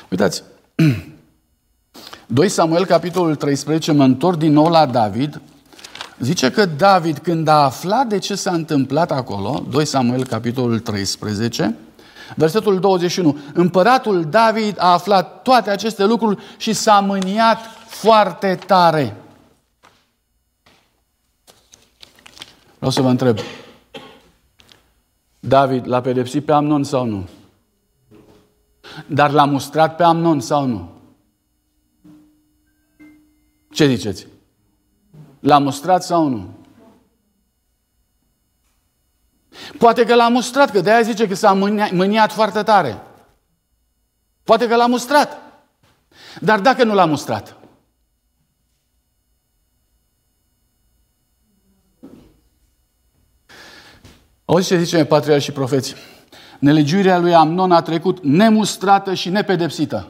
[0.10, 0.44] Uitați,
[2.28, 5.42] 2 Samuel, capitolul 13, mă întorc din nou la David,
[6.20, 11.76] zice că David, când a aflat de ce s-a întâmplat acolo, 2 Samuel, capitolul 13,
[12.36, 19.16] versetul 21, împăratul David a aflat toate aceste lucruri și s-a mâniat foarte tare.
[22.76, 23.38] Vreau să vă întreb,
[25.40, 27.28] David l-a pedepsit pe Amnon sau nu?
[29.08, 30.90] Dar l-a mustrat pe Amnon sau nu?
[33.72, 34.28] Ce ziceți?
[35.46, 36.54] L-a mustrat sau nu?
[39.78, 41.54] Poate că l-a mustrat, că de-aia zice că s-a
[41.92, 43.02] mâniat foarte tare.
[44.44, 45.42] Poate că l-a mustrat.
[46.42, 47.58] Dar dacă nu l-a mustrat?
[54.46, 55.96] Auzi ce zice patria și profeții.
[56.60, 60.08] Nelegiuirea lui Amnon a trecut nemustrată și nepedepsită.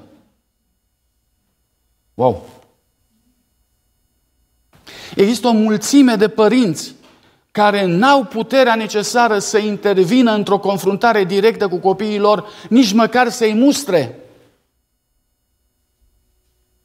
[2.14, 2.55] Wow!
[5.16, 6.96] Există o mulțime de părinți
[7.52, 13.54] care n-au puterea necesară să intervină într-o confruntare directă cu copiii lor, nici măcar să-i
[13.54, 14.20] mustre.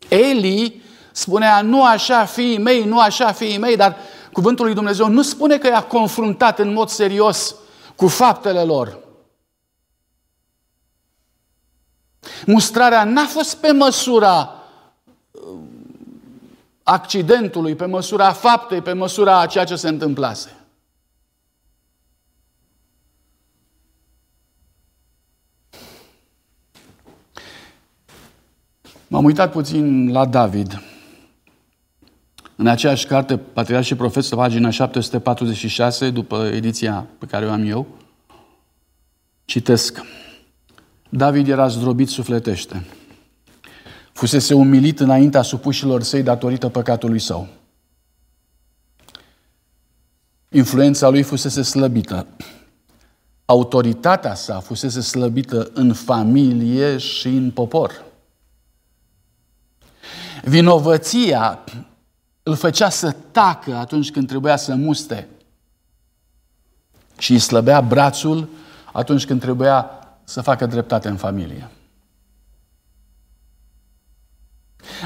[0.08, 3.96] Eli spunea, nu așa fiii mei, nu așa fiii mei, dar
[4.32, 7.54] cuvântul lui Dumnezeu nu spune că i-a confruntat în mod serios
[7.96, 8.98] cu faptele lor.
[12.46, 14.59] Mustrarea n-a fost pe măsura
[16.90, 20.54] accidentului, pe măsura faptei, pe măsura a ceea ce se întâmplase.
[29.06, 30.82] M-am uitat puțin la David.
[32.56, 37.86] În aceeași carte, Patriarh și Profet, pagina 746, după ediția pe care o am eu,
[39.44, 40.00] citesc.
[41.08, 42.86] David era zdrobit sufletește
[44.20, 47.48] fusese umilit înaintea supușilor săi datorită păcatului său.
[50.48, 52.26] Influența lui fusese slăbită.
[53.44, 58.04] Autoritatea sa fusese slăbită în familie și în popor.
[60.42, 61.58] Vinovăția
[62.42, 65.28] îl făcea să tacă atunci când trebuia să muste
[67.18, 68.48] și îi slăbea brațul
[68.92, 69.90] atunci când trebuia
[70.24, 71.70] să facă dreptate în familie.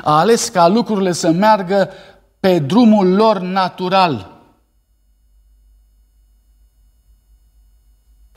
[0.03, 1.91] A ales ca lucrurile să meargă
[2.41, 4.41] pe drumul lor natural.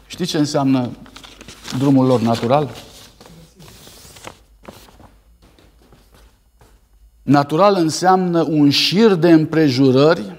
[0.07, 0.89] Știți ce înseamnă
[1.77, 2.69] drumul lor natural?
[7.21, 10.35] Natural înseamnă un șir de împrejurări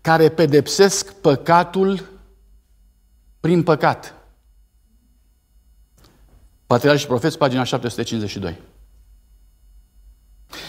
[0.00, 2.10] care pedepsesc păcatul
[3.40, 4.14] prin păcat.
[6.66, 8.58] Patriarhi și Profeți, pagina 752.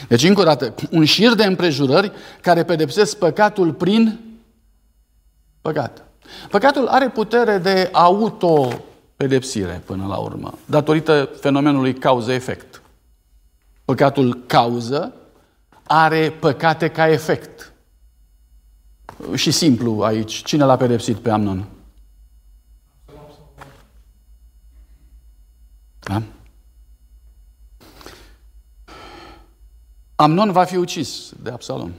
[0.07, 4.19] Deci, încă o dată, un șir de împrejurări care pedepsesc păcatul prin
[5.61, 6.05] păcat.
[6.49, 12.81] Păcatul are putere de auto-pedepsire până la urmă, datorită fenomenului cauză-efect.
[13.85, 15.13] Păcatul cauză
[15.83, 17.73] are păcate ca efect.
[19.35, 21.65] Și simplu aici, cine l-a pedepsit pe Amnon?
[25.99, 26.21] Da?
[30.19, 31.91] Amnon va fi ucis de Absalom.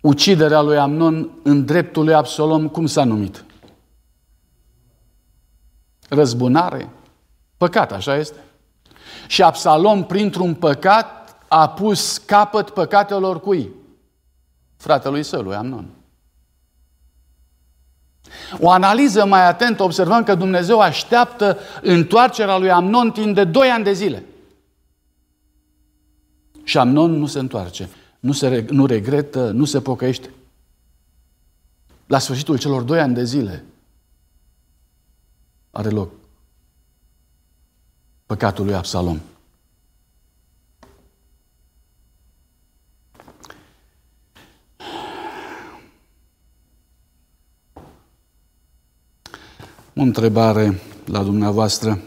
[0.00, 3.44] Uciderea lui Amnon în dreptul lui Absalom, cum s-a numit?
[6.08, 6.90] Răzbunare.
[7.56, 8.44] Păcat, așa este.
[9.26, 13.70] Și Absalom, printr-un păcat, a pus capăt păcatelor cui?
[14.76, 15.95] Fratelui său, lui Amnon.
[18.60, 23.84] O analiză mai atentă, observăm că Dumnezeu așteaptă întoarcerea lui Amnon timp de 2 ani
[23.84, 24.24] de zile.
[26.64, 27.88] Și Amnon nu se întoarce,
[28.20, 30.30] nu, se, nu regretă, nu se pocăiește.
[32.06, 33.64] La sfârșitul celor doi ani de zile
[35.70, 36.12] are loc
[38.26, 39.20] păcatul lui Absalom.
[49.98, 52.00] O întrebare la dumneavoastră.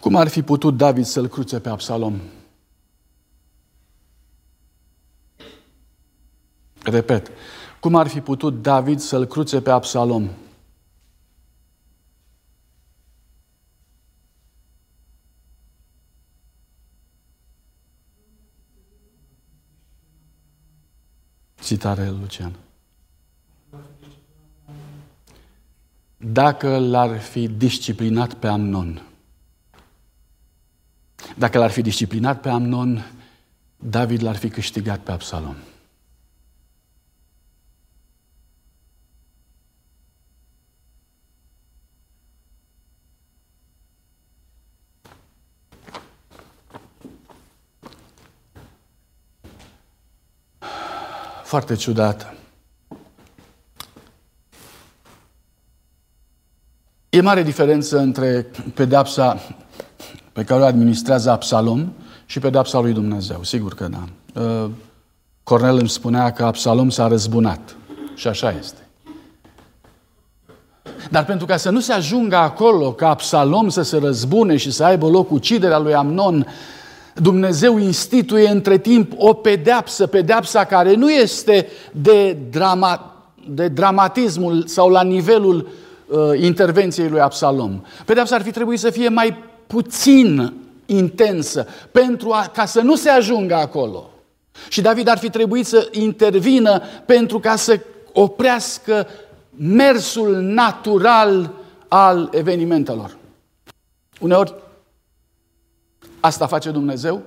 [0.00, 2.20] Cum ar fi putut David să-l cruce pe Absalom?
[6.82, 7.30] Repet,
[7.80, 10.28] cum ar fi putut David să-l cruce pe Absalom?
[21.68, 22.52] Citare, Lucian.
[26.16, 29.02] Dacă l-ar fi disciplinat pe Amnon,
[31.36, 33.04] dacă l-ar fi disciplinat pe Amnon,
[33.76, 35.54] David l-ar fi câștigat pe Absalom.
[51.48, 52.34] Foarte ciudat.
[57.08, 59.40] E mare diferență între pedapsa
[60.32, 61.92] pe care o administrează Absalom
[62.26, 63.42] și pedapsa lui Dumnezeu.
[63.42, 64.04] Sigur că da.
[64.42, 64.70] Uh,
[65.42, 67.76] Cornel îmi spunea că Absalom s-a răzbunat.
[68.14, 68.86] Și așa este.
[71.10, 74.84] Dar pentru ca să nu se ajungă acolo ca Absalom să se răzbune și să
[74.84, 76.46] aibă loc uciderea lui Amnon,
[77.20, 83.14] Dumnezeu instituie între timp o pedeapsă, pedeapsa care nu este de, drama,
[83.48, 85.68] de dramatismul sau la nivelul
[86.06, 87.82] uh, intervenției lui Absalom.
[88.04, 90.52] Pedeapsa ar fi trebuit să fie mai puțin
[90.86, 94.10] intensă pentru a, ca să nu se ajungă acolo.
[94.68, 97.80] Și David ar fi trebuit să intervină pentru ca să
[98.12, 99.06] oprească
[99.56, 101.50] mersul natural
[101.88, 103.16] al evenimentelor.
[104.20, 104.54] Uneori
[106.20, 107.22] Asta face Dumnezeu?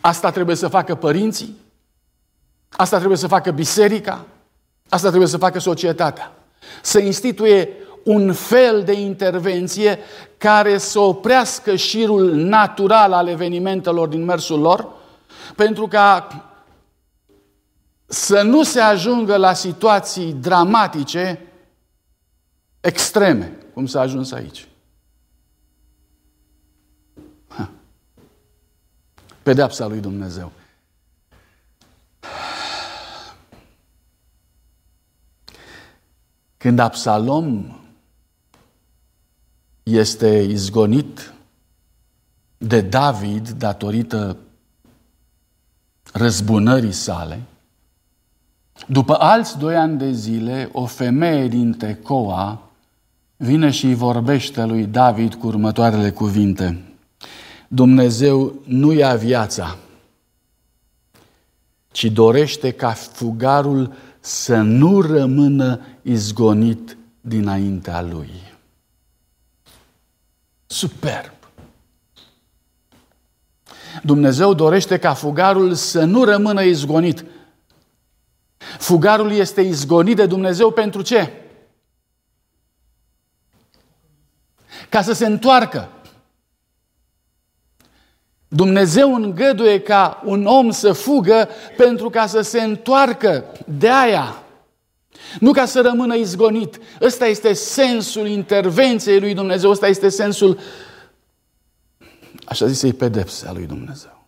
[0.00, 1.56] Asta trebuie să facă părinții?
[2.68, 4.24] Asta trebuie să facă biserica?
[4.88, 6.32] Asta trebuie să facă societatea.
[6.82, 7.68] Să instituie
[8.04, 9.98] un fel de intervenție
[10.38, 14.88] care să oprească șirul natural al evenimentelor din mersul lor,
[15.56, 16.28] pentru ca
[18.06, 21.46] să nu se ajungă la situații dramatice
[22.80, 24.67] extreme, cum s-a ajuns aici.
[29.48, 30.52] Pedeapsa lui Dumnezeu.
[36.56, 37.78] Când Absalom
[39.82, 41.32] este izgonit
[42.58, 44.36] de David datorită
[46.12, 47.42] răzbunării sale,
[48.86, 52.70] după alți doi ani de zile, o femeie din Tecoa
[53.36, 56.87] vine și îi vorbește lui David cu următoarele cuvinte.
[57.68, 59.78] Dumnezeu nu ia viața,
[61.90, 68.30] ci dorește ca fugarul să nu rămână izgonit dinaintea lui.
[70.66, 71.32] Superb!
[74.02, 77.24] Dumnezeu dorește ca fugarul să nu rămână izgonit.
[78.78, 81.32] Fugarul este izgonit de Dumnezeu pentru ce?
[84.88, 85.88] Ca să se întoarcă.
[88.48, 94.42] Dumnezeu îngăduie ca un om să fugă pentru ca să se întoarcă de aia.
[95.40, 96.78] Nu ca să rămână izgonit.
[97.00, 100.58] Ăsta este sensul intervenției lui Dumnezeu, ăsta este sensul,
[102.44, 104.26] așa zisei pedepse a lui Dumnezeu.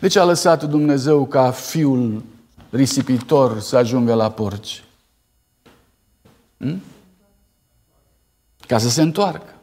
[0.00, 2.24] De ce a lăsat Dumnezeu ca fiul
[2.70, 4.84] risipitor să ajungă la porci?
[6.56, 6.82] Hmm?
[8.66, 9.53] Ca să se întoarcă.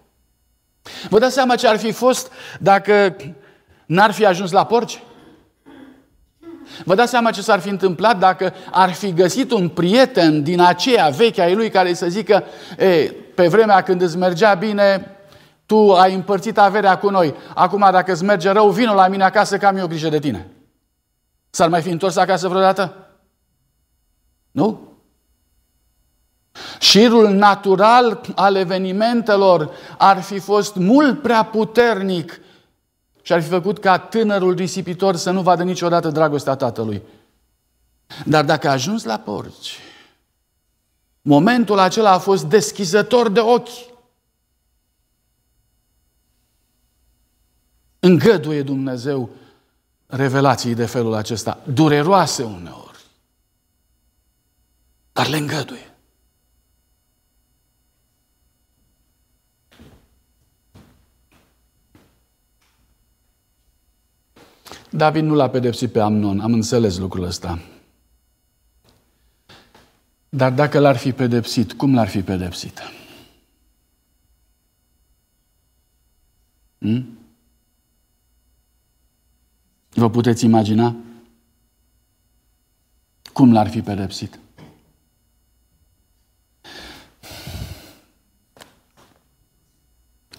[1.10, 3.16] Vă dați seama ce ar fi fost dacă
[3.86, 5.04] n-ar fi ajuns la porci?
[6.84, 11.10] Vă dați seama ce s-ar fi întâmplat dacă ar fi găsit un prieten din aceea
[11.10, 12.44] veche a lui care să zică
[12.78, 15.16] e, pe vremea când îți mergea bine,
[15.72, 17.36] Tu ai împărțit averea cu noi.
[17.56, 20.48] Acum, dacă îți merge rău, vină la mine acasă că am eu grijă de tine.
[21.50, 22.96] S-ar mai fi întors acasă vreodată?
[24.52, 24.91] Nu?
[26.80, 32.40] Șirul natural al evenimentelor ar fi fost mult prea puternic
[33.22, 37.02] și ar fi făcut ca tânărul risipitor să nu vadă niciodată dragostea tatălui.
[38.26, 39.80] Dar dacă a ajuns la porci,
[41.22, 43.90] momentul acela a fost deschizător de ochi.
[48.00, 49.30] Îngăduie Dumnezeu
[50.06, 53.06] revelații de felul acesta, dureroase uneori,
[55.12, 55.91] dar le îngăduie.
[65.02, 67.60] David nu l-a pedepsit pe Amnon, am înțeles lucrul ăsta.
[70.30, 72.80] Dar dacă l-ar fi pedepsit, cum l-ar fi pedepsit?
[76.78, 77.18] Hmm?
[79.90, 80.96] Vă puteți imagina?
[83.34, 84.40] Cum l-ar fi pedepsit?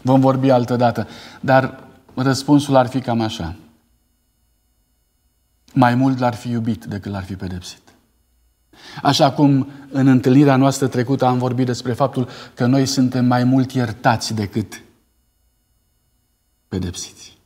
[0.03, 1.09] Vom vorbi altă dată,
[1.41, 3.57] dar răspunsul ar fi cam așa.
[5.75, 7.81] Mai mult l-ar fi iubit decât l-ar fi pedepsit.
[9.03, 13.73] Așa cum în întâlnirea noastră trecută am vorbit despre faptul că noi suntem mai mult
[13.73, 14.83] iertați decât
[16.69, 17.39] pedepsiți.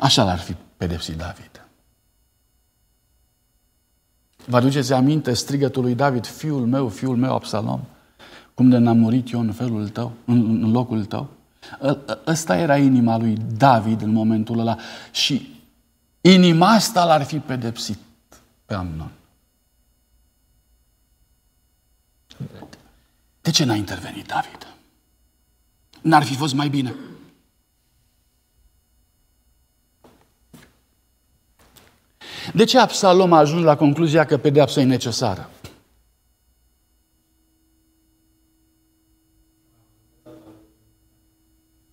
[0.00, 1.50] Așa l-ar fi pedepsit David.
[4.44, 7.80] Vă aduceți aminte strigătul lui David, fiul meu, fiul meu, Absalom,
[8.54, 11.28] cum de n-am murit eu în felul tău, în, în locul tău?
[11.82, 14.76] Ă, ă, ăsta era inima lui David în momentul ăla
[15.12, 15.57] și
[16.20, 17.98] inima asta l-ar fi pedepsit
[18.66, 19.10] pe Amnon.
[23.40, 24.66] De ce n-a intervenit David?
[26.00, 26.94] N-ar fi fost mai bine?
[32.54, 35.50] De ce Absalom a ajuns la concluzia că pedeapsa e necesară?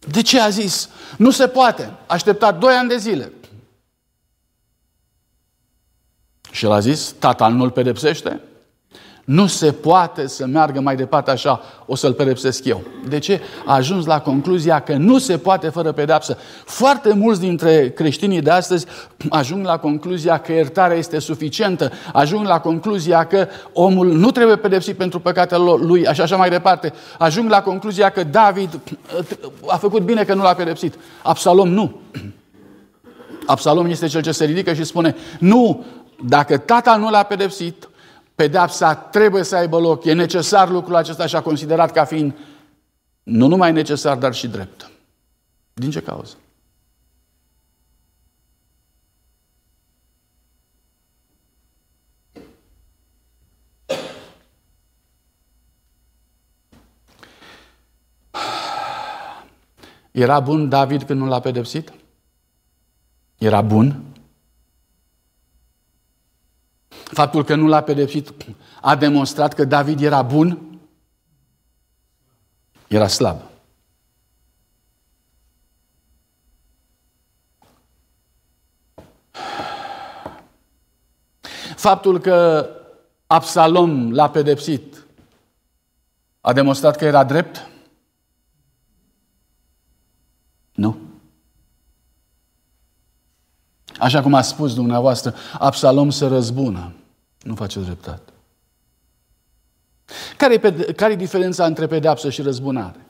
[0.08, 0.90] De ce a zis?
[1.18, 1.94] Nu se poate.
[2.08, 3.32] Așteptat doi ani de zile.
[6.56, 8.42] Și el a zis, tata nu-l pedepsește?
[9.24, 12.82] Nu se poate să meargă mai departe așa, o să-l pedepsesc eu.
[13.08, 13.42] De ce?
[13.66, 16.38] A ajuns la concluzia că nu se poate fără pedepsă.
[16.66, 18.86] Foarte mulți dintre creștinii de astăzi
[19.30, 24.96] ajung la concluzia că iertarea este suficientă, ajung la concluzia că omul nu trebuie pedepsit
[24.96, 26.94] pentru păcatele lui, așa așa mai departe.
[27.18, 28.80] Ajung la concluzia că David
[29.68, 30.94] a făcut bine că nu l-a pedepsit.
[31.24, 32.00] Absalom nu.
[33.46, 35.86] Absalom este cel ce se ridică și spune, nu,
[36.24, 37.90] dacă tata nu l-a pedepsit,
[38.36, 40.06] Pedepsa trebuie să aibă loc.
[40.06, 42.34] E necesar lucrul acesta și a considerat ca fiind
[43.24, 44.90] nu numai necesar, dar și drept.
[45.74, 46.36] Din ce cauză?
[60.12, 61.94] Era bun David când nu l-a pedepsit?
[63.38, 64.15] Era bun?
[67.06, 68.34] Faptul că nu l-a pedepsit
[68.82, 70.80] a demonstrat că David era bun?
[72.88, 73.42] Era slab.
[81.76, 82.70] Faptul că
[83.28, 85.06] Absalom l-a pedepsit
[86.42, 87.70] a demonstrat că era drept?
[90.74, 90.98] Nu.
[94.00, 96.94] Așa cum a spus dumneavoastră, Absalom se răzbună.
[97.42, 98.34] Nu face dreptate.
[100.38, 103.06] Care e, care e diferența între pedeapsă și răzbunare?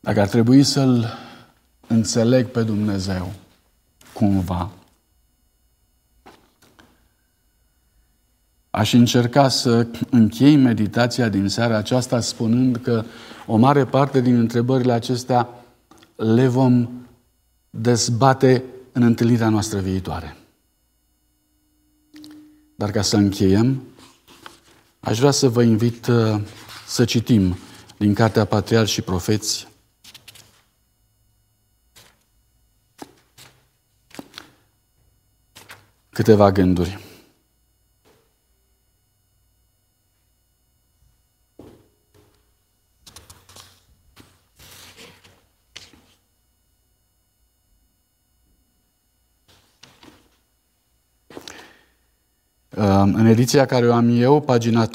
[0.00, 1.06] Dacă ar trebui să-L
[1.86, 3.32] înțeleg pe Dumnezeu
[4.12, 4.70] cumva,
[8.84, 13.04] Aș încerca să închei meditația din seara aceasta spunând că
[13.46, 15.48] o mare parte din întrebările acestea
[16.16, 16.88] le vom
[17.70, 20.36] dezbate în întâlnirea noastră viitoare.
[22.74, 23.82] Dar ca să încheiem,
[25.00, 26.40] aș vrea să vă invit uh,
[26.86, 27.56] să citim
[27.96, 29.68] din Cartea Patriar și Profeți
[36.10, 37.03] câteva gânduri.
[53.12, 54.90] În ediția care o am eu, pagina 324-325.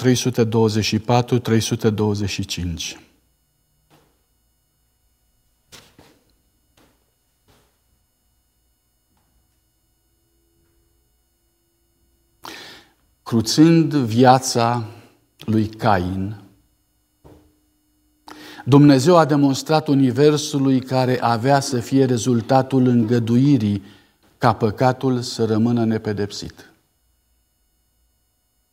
[13.23, 14.85] Cruțând viața
[15.45, 16.35] lui Cain,
[18.65, 23.83] Dumnezeu a demonstrat Universului care avea să fie rezultatul îngăduirii
[24.37, 26.68] ca păcatul să rămână nepedepsit.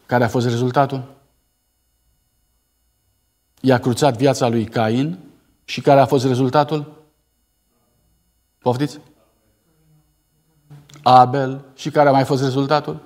[0.06, 1.14] Care a fost rezultatul?
[3.60, 5.18] I-a cruțat viața lui Cain
[5.64, 7.02] și care a fost rezultatul?
[8.58, 9.00] Poftiți?
[11.02, 11.64] Abel.
[11.74, 13.02] Și care a mai fost rezultatul?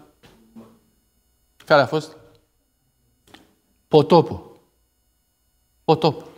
[1.65, 2.17] Care a fost?
[3.89, 4.61] Potopul.
[5.85, 6.29] Potopul.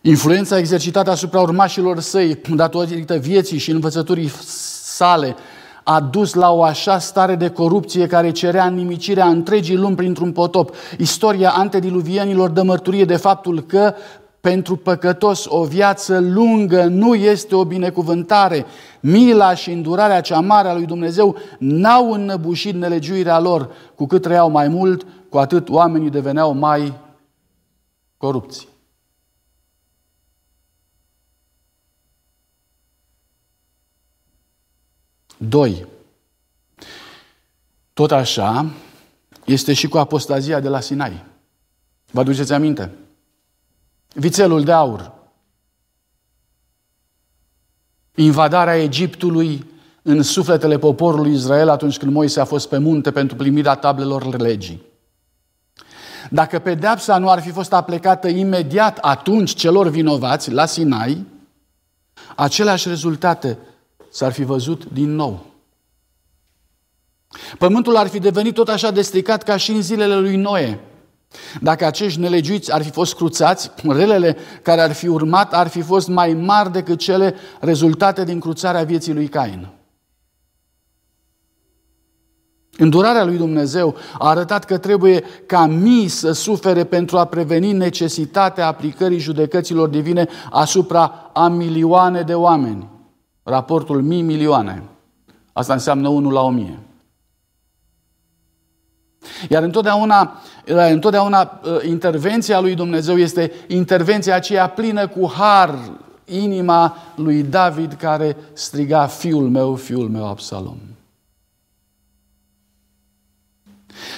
[0.00, 5.36] Influența exercitată asupra urmașilor săi, datorită vieții și învățăturii sale,
[5.84, 10.74] a dus la o așa stare de corupție care cerea nimicirea întregii lumi printr-un potop.
[10.98, 13.94] Istoria antediluvienilor dă mărturie de faptul că
[14.40, 18.66] pentru păcătos o viață lungă nu este o binecuvântare.
[19.00, 23.70] Mila și îndurarea cea mare a lui Dumnezeu n-au înnăbușit nelegiuirea lor.
[23.94, 26.92] Cu cât trăiau mai mult, cu atât oamenii deveneau mai
[28.16, 28.68] corupți.
[35.48, 35.86] Doi.
[37.92, 38.66] Tot așa
[39.44, 41.24] este și cu apostazia de la Sinai.
[42.10, 42.90] Vă aduceți aminte?
[44.14, 45.12] Vițelul de aur.
[48.14, 49.66] Invadarea Egiptului
[50.02, 54.82] în sufletele poporului Israel atunci când Moise a fost pe munte pentru primirea tablelor legii.
[56.30, 61.26] Dacă pedeapsa nu ar fi fost aplicată imediat atunci celor vinovați la Sinai,
[62.36, 63.58] aceleași rezultate
[64.14, 65.44] s-ar fi văzut din nou.
[67.58, 70.80] Pământul ar fi devenit tot așa de stricat ca și în zilele lui Noe.
[71.60, 76.08] Dacă acești nelegiuiți ar fi fost cruțați, relele care ar fi urmat ar fi fost
[76.08, 79.68] mai mari decât cele rezultate din cruțarea vieții lui Cain.
[82.76, 88.66] Îndurarea lui Dumnezeu a arătat că trebuie ca mii să sufere pentru a preveni necesitatea
[88.66, 92.92] aplicării judecăților divine asupra a milioane de oameni.
[93.44, 94.82] Raportul mii milioane.
[95.52, 96.78] Asta înseamnă 1 la 1000.
[99.48, 100.40] Iar întotdeauna,
[100.90, 105.78] întotdeauna ă, intervenția lui Dumnezeu este intervenția aceea plină cu har,
[106.24, 110.76] inima lui David care striga, fiul meu, fiul meu Absalom.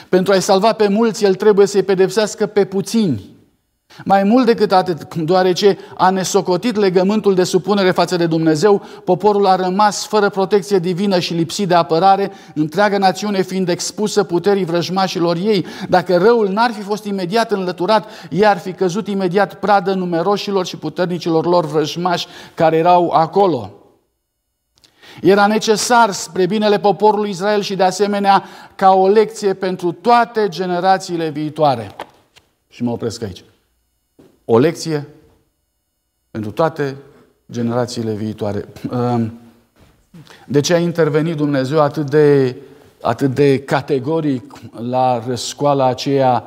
[0.09, 3.36] Pentru a-i salva pe mulți, el trebuie să-i pedepsească pe puțini.
[4.05, 9.57] Mai mult decât atât, deoarece a nesocotit legământul de supunere față de Dumnezeu, poporul a
[9.57, 15.67] rămas fără protecție divină și lipsit de apărare, întreaga națiune fiind expusă puterii vrăjmașilor ei.
[15.89, 20.77] Dacă răul n-ar fi fost imediat înlăturat, ei ar fi căzut imediat pradă numeroșilor și
[20.77, 23.71] puternicilor lor vrăjmași care erau acolo.
[25.23, 28.45] Era necesar spre binele poporului Israel și de asemenea
[28.75, 31.97] ca o lecție pentru toate generațiile viitoare.
[32.69, 33.45] Și mă opresc aici
[34.49, 35.07] o lecție
[36.31, 36.97] pentru toate
[37.51, 38.69] generațiile viitoare.
[40.47, 42.57] De ce a intervenit Dumnezeu atât de,
[43.01, 46.45] atât de categoric la răscoala aceea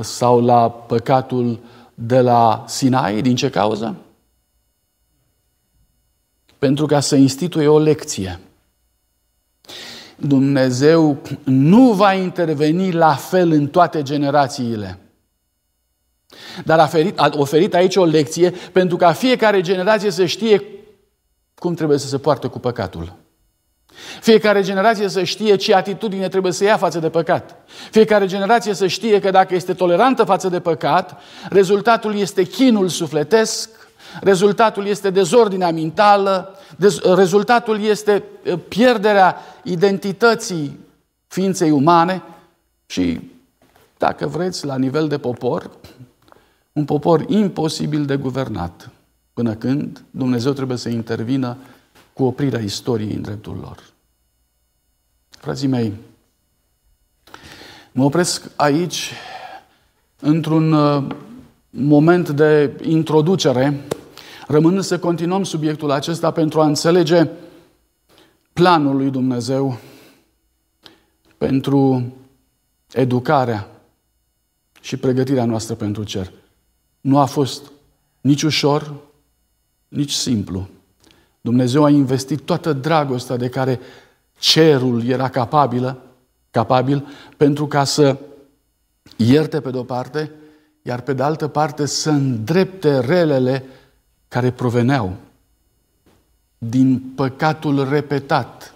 [0.00, 1.58] sau la păcatul
[1.94, 3.22] de la Sinai?
[3.22, 3.96] Din ce cauză?
[6.58, 8.40] Pentru ca să instituie o lecție.
[10.16, 14.98] Dumnezeu nu va interveni la fel în toate generațiile.
[16.64, 20.62] Dar a oferit, a oferit aici o lecție pentru ca fiecare generație să știe
[21.54, 23.16] cum trebuie să se poartă cu păcatul.
[24.20, 27.56] Fiecare generație să știe ce atitudine trebuie să ia față de păcat.
[27.90, 33.70] Fiecare generație să știe că dacă este tolerantă față de păcat, rezultatul este chinul sufletesc,
[34.20, 36.58] rezultatul este dezordinea mentală,
[37.14, 40.78] rezultatul este uh, pierderea identității
[41.26, 42.22] ființei umane
[42.86, 43.20] și,
[43.98, 45.70] dacă vreți, la nivel de popor,
[46.78, 48.90] un popor imposibil de guvernat,
[49.32, 51.56] până când Dumnezeu trebuie să intervină
[52.12, 53.82] cu oprirea istoriei în dreptul lor.
[55.28, 55.92] Frații mei,
[57.92, 59.12] mă opresc aici
[60.20, 61.16] într-un uh,
[61.70, 63.84] moment de introducere,
[64.46, 67.28] rămânând să continuăm subiectul acesta pentru a înțelege
[68.52, 69.78] planul lui Dumnezeu
[71.38, 72.12] pentru
[72.92, 73.68] educarea
[74.80, 76.32] și pregătirea noastră pentru cer.
[77.00, 77.70] Nu a fost
[78.20, 78.94] nici ușor,
[79.88, 80.68] nici simplu.
[81.40, 83.80] Dumnezeu a investit toată dragostea de care
[84.38, 86.02] cerul era capabilă,
[86.50, 88.18] capabil pentru ca să
[89.16, 90.30] ierte pe de-o parte,
[90.82, 93.64] iar pe de altă parte să îndrepte relele
[94.28, 95.16] care proveneau
[96.58, 98.74] din păcatul repetat,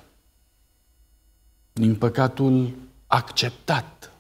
[1.73, 2.75] din păcatul
[3.07, 4.13] acceptat,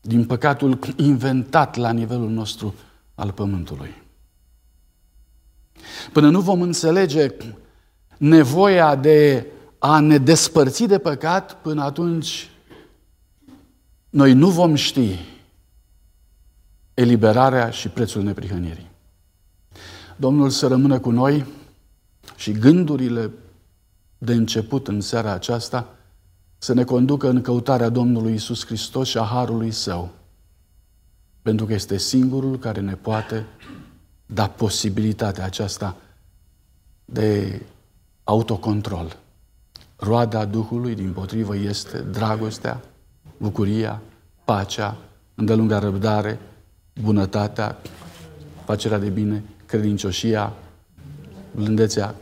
[0.00, 2.74] din păcatul inventat la nivelul nostru
[3.20, 4.02] al pământului.
[6.12, 7.34] Până nu vom înțelege
[8.18, 9.46] nevoia de
[9.78, 12.50] a ne despărți de păcat, până atunci
[14.10, 15.18] noi nu vom ști
[16.94, 18.90] eliberarea și prețul neprihănirii.
[20.16, 21.44] Domnul să rămână cu noi
[22.36, 23.30] și gândurile
[24.18, 25.94] de început în seara aceasta
[26.58, 30.19] să ne conducă în căutarea Domnului Isus Hristos și a Harului Său.
[31.42, 33.46] Pentru că este singurul care ne poate
[34.26, 35.96] da posibilitatea aceasta
[37.04, 37.60] de
[38.24, 39.16] autocontrol.
[39.96, 42.80] Roada Duhului, din potrivă, este dragostea,
[43.36, 44.02] bucuria,
[44.44, 44.96] pacea,
[45.34, 46.38] îndelunga răbdare,
[47.00, 47.78] bunătatea,
[48.64, 50.52] facerea de bine, credincioșia,
[51.54, 52.14] blândețea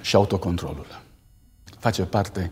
[0.00, 0.86] și autocontrolul.
[1.78, 2.50] Face parte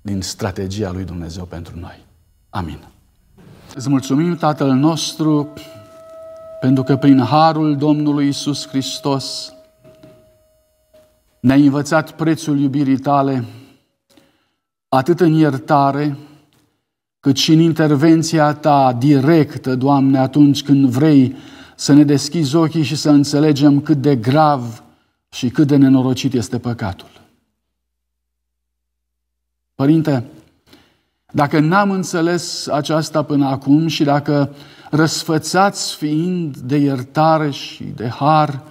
[0.00, 2.04] din strategia lui Dumnezeu pentru noi.
[2.50, 2.93] Amin.
[3.76, 5.52] Îți mulțumim, Tatăl nostru,
[6.60, 9.54] pentru că prin harul Domnului Isus Hristos
[11.40, 13.44] ne-ai învățat prețul iubirii tale,
[14.88, 16.16] atât în iertare,
[17.20, 21.36] cât și în intervenția ta directă, Doamne, atunci când vrei
[21.76, 24.82] să ne deschizi ochii și să înțelegem cât de grav
[25.30, 27.10] și cât de nenorocit este păcatul.
[29.74, 30.24] Părinte,
[31.34, 34.54] dacă n-am înțeles aceasta până acum și dacă
[34.90, 38.62] răsfățați fiind de iertare și de har,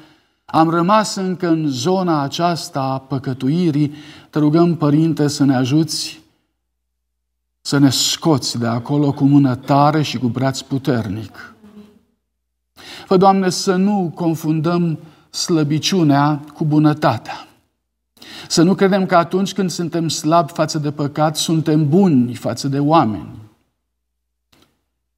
[0.46, 3.94] am rămas încă în zona aceasta a păcătuirii,
[4.30, 6.22] te rugăm, Părinte, să ne ajuți
[7.62, 11.56] să ne scoți de acolo cu mână tare și cu braț puternic.
[13.06, 15.00] Fă, Doamne, să nu confundăm
[15.30, 17.48] slăbiciunea cu bunătatea.
[18.48, 22.80] Să nu credem că atunci când suntem slabi față de păcat, suntem buni față de
[22.80, 23.30] oameni.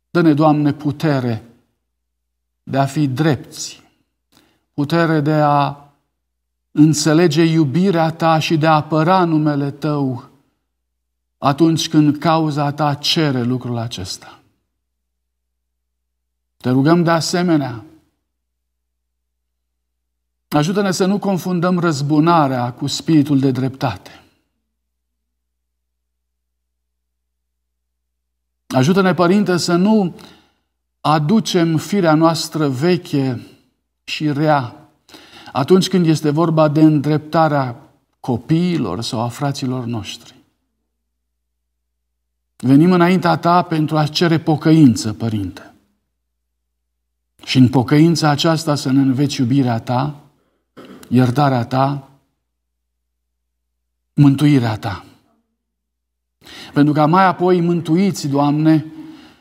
[0.10, 1.44] Dă-ne, Doamne, putere
[2.64, 3.84] de a fi drepți,
[4.74, 5.76] putere de a
[6.72, 10.30] înțelege iubirea Ta și de a apăra numele Tău
[11.38, 14.40] atunci când cauza Ta cere lucrul acesta.
[16.58, 17.84] Te rugăm de asemenea,
[20.48, 24.24] ajută-ne să nu confundăm răzbunarea cu spiritul de dreptate.
[28.68, 30.16] Ajută-ne, Părinte, să nu
[31.02, 33.48] aducem firea noastră veche
[34.04, 34.76] și rea
[35.52, 37.76] atunci când este vorba de îndreptarea
[38.20, 40.36] copiilor sau a fraților noștri.
[42.56, 45.74] Venim înaintea ta pentru a cere pocăință, Părinte.
[47.46, 50.16] Și în pocăința aceasta să ne înveți iubirea ta,
[51.08, 52.10] iertarea ta,
[54.14, 55.06] mântuirea ta.
[56.74, 58.86] Pentru ca mai apoi mântuiți, Doamne,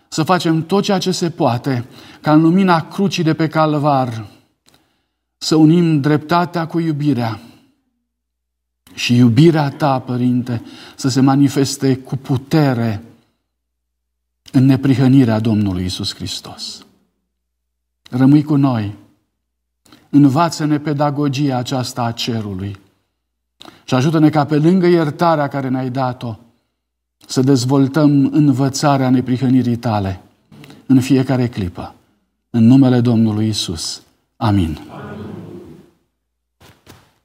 [0.08, 1.84] să facem tot ceea ce se poate
[2.20, 4.26] ca în lumina crucii de pe calvar
[5.36, 7.40] să unim dreptatea cu iubirea
[8.94, 10.62] și iubirea ta, Părinte,
[10.96, 13.02] să se manifeste cu putere
[14.52, 16.86] în neprihănirea Domnului Isus Hristos.
[18.10, 18.94] Rămâi cu noi.
[20.14, 22.76] Învață-ne pedagogia aceasta a cerului
[23.84, 26.38] și ajută-ne ca pe lângă iertarea care ne-ai dat-o,
[27.26, 30.20] să dezvoltăm învățarea neprihănirii tale
[30.86, 31.94] în fiecare clipă.
[32.50, 34.02] În numele Domnului Isus.
[34.36, 34.78] Amin.
[34.90, 35.33] Amin.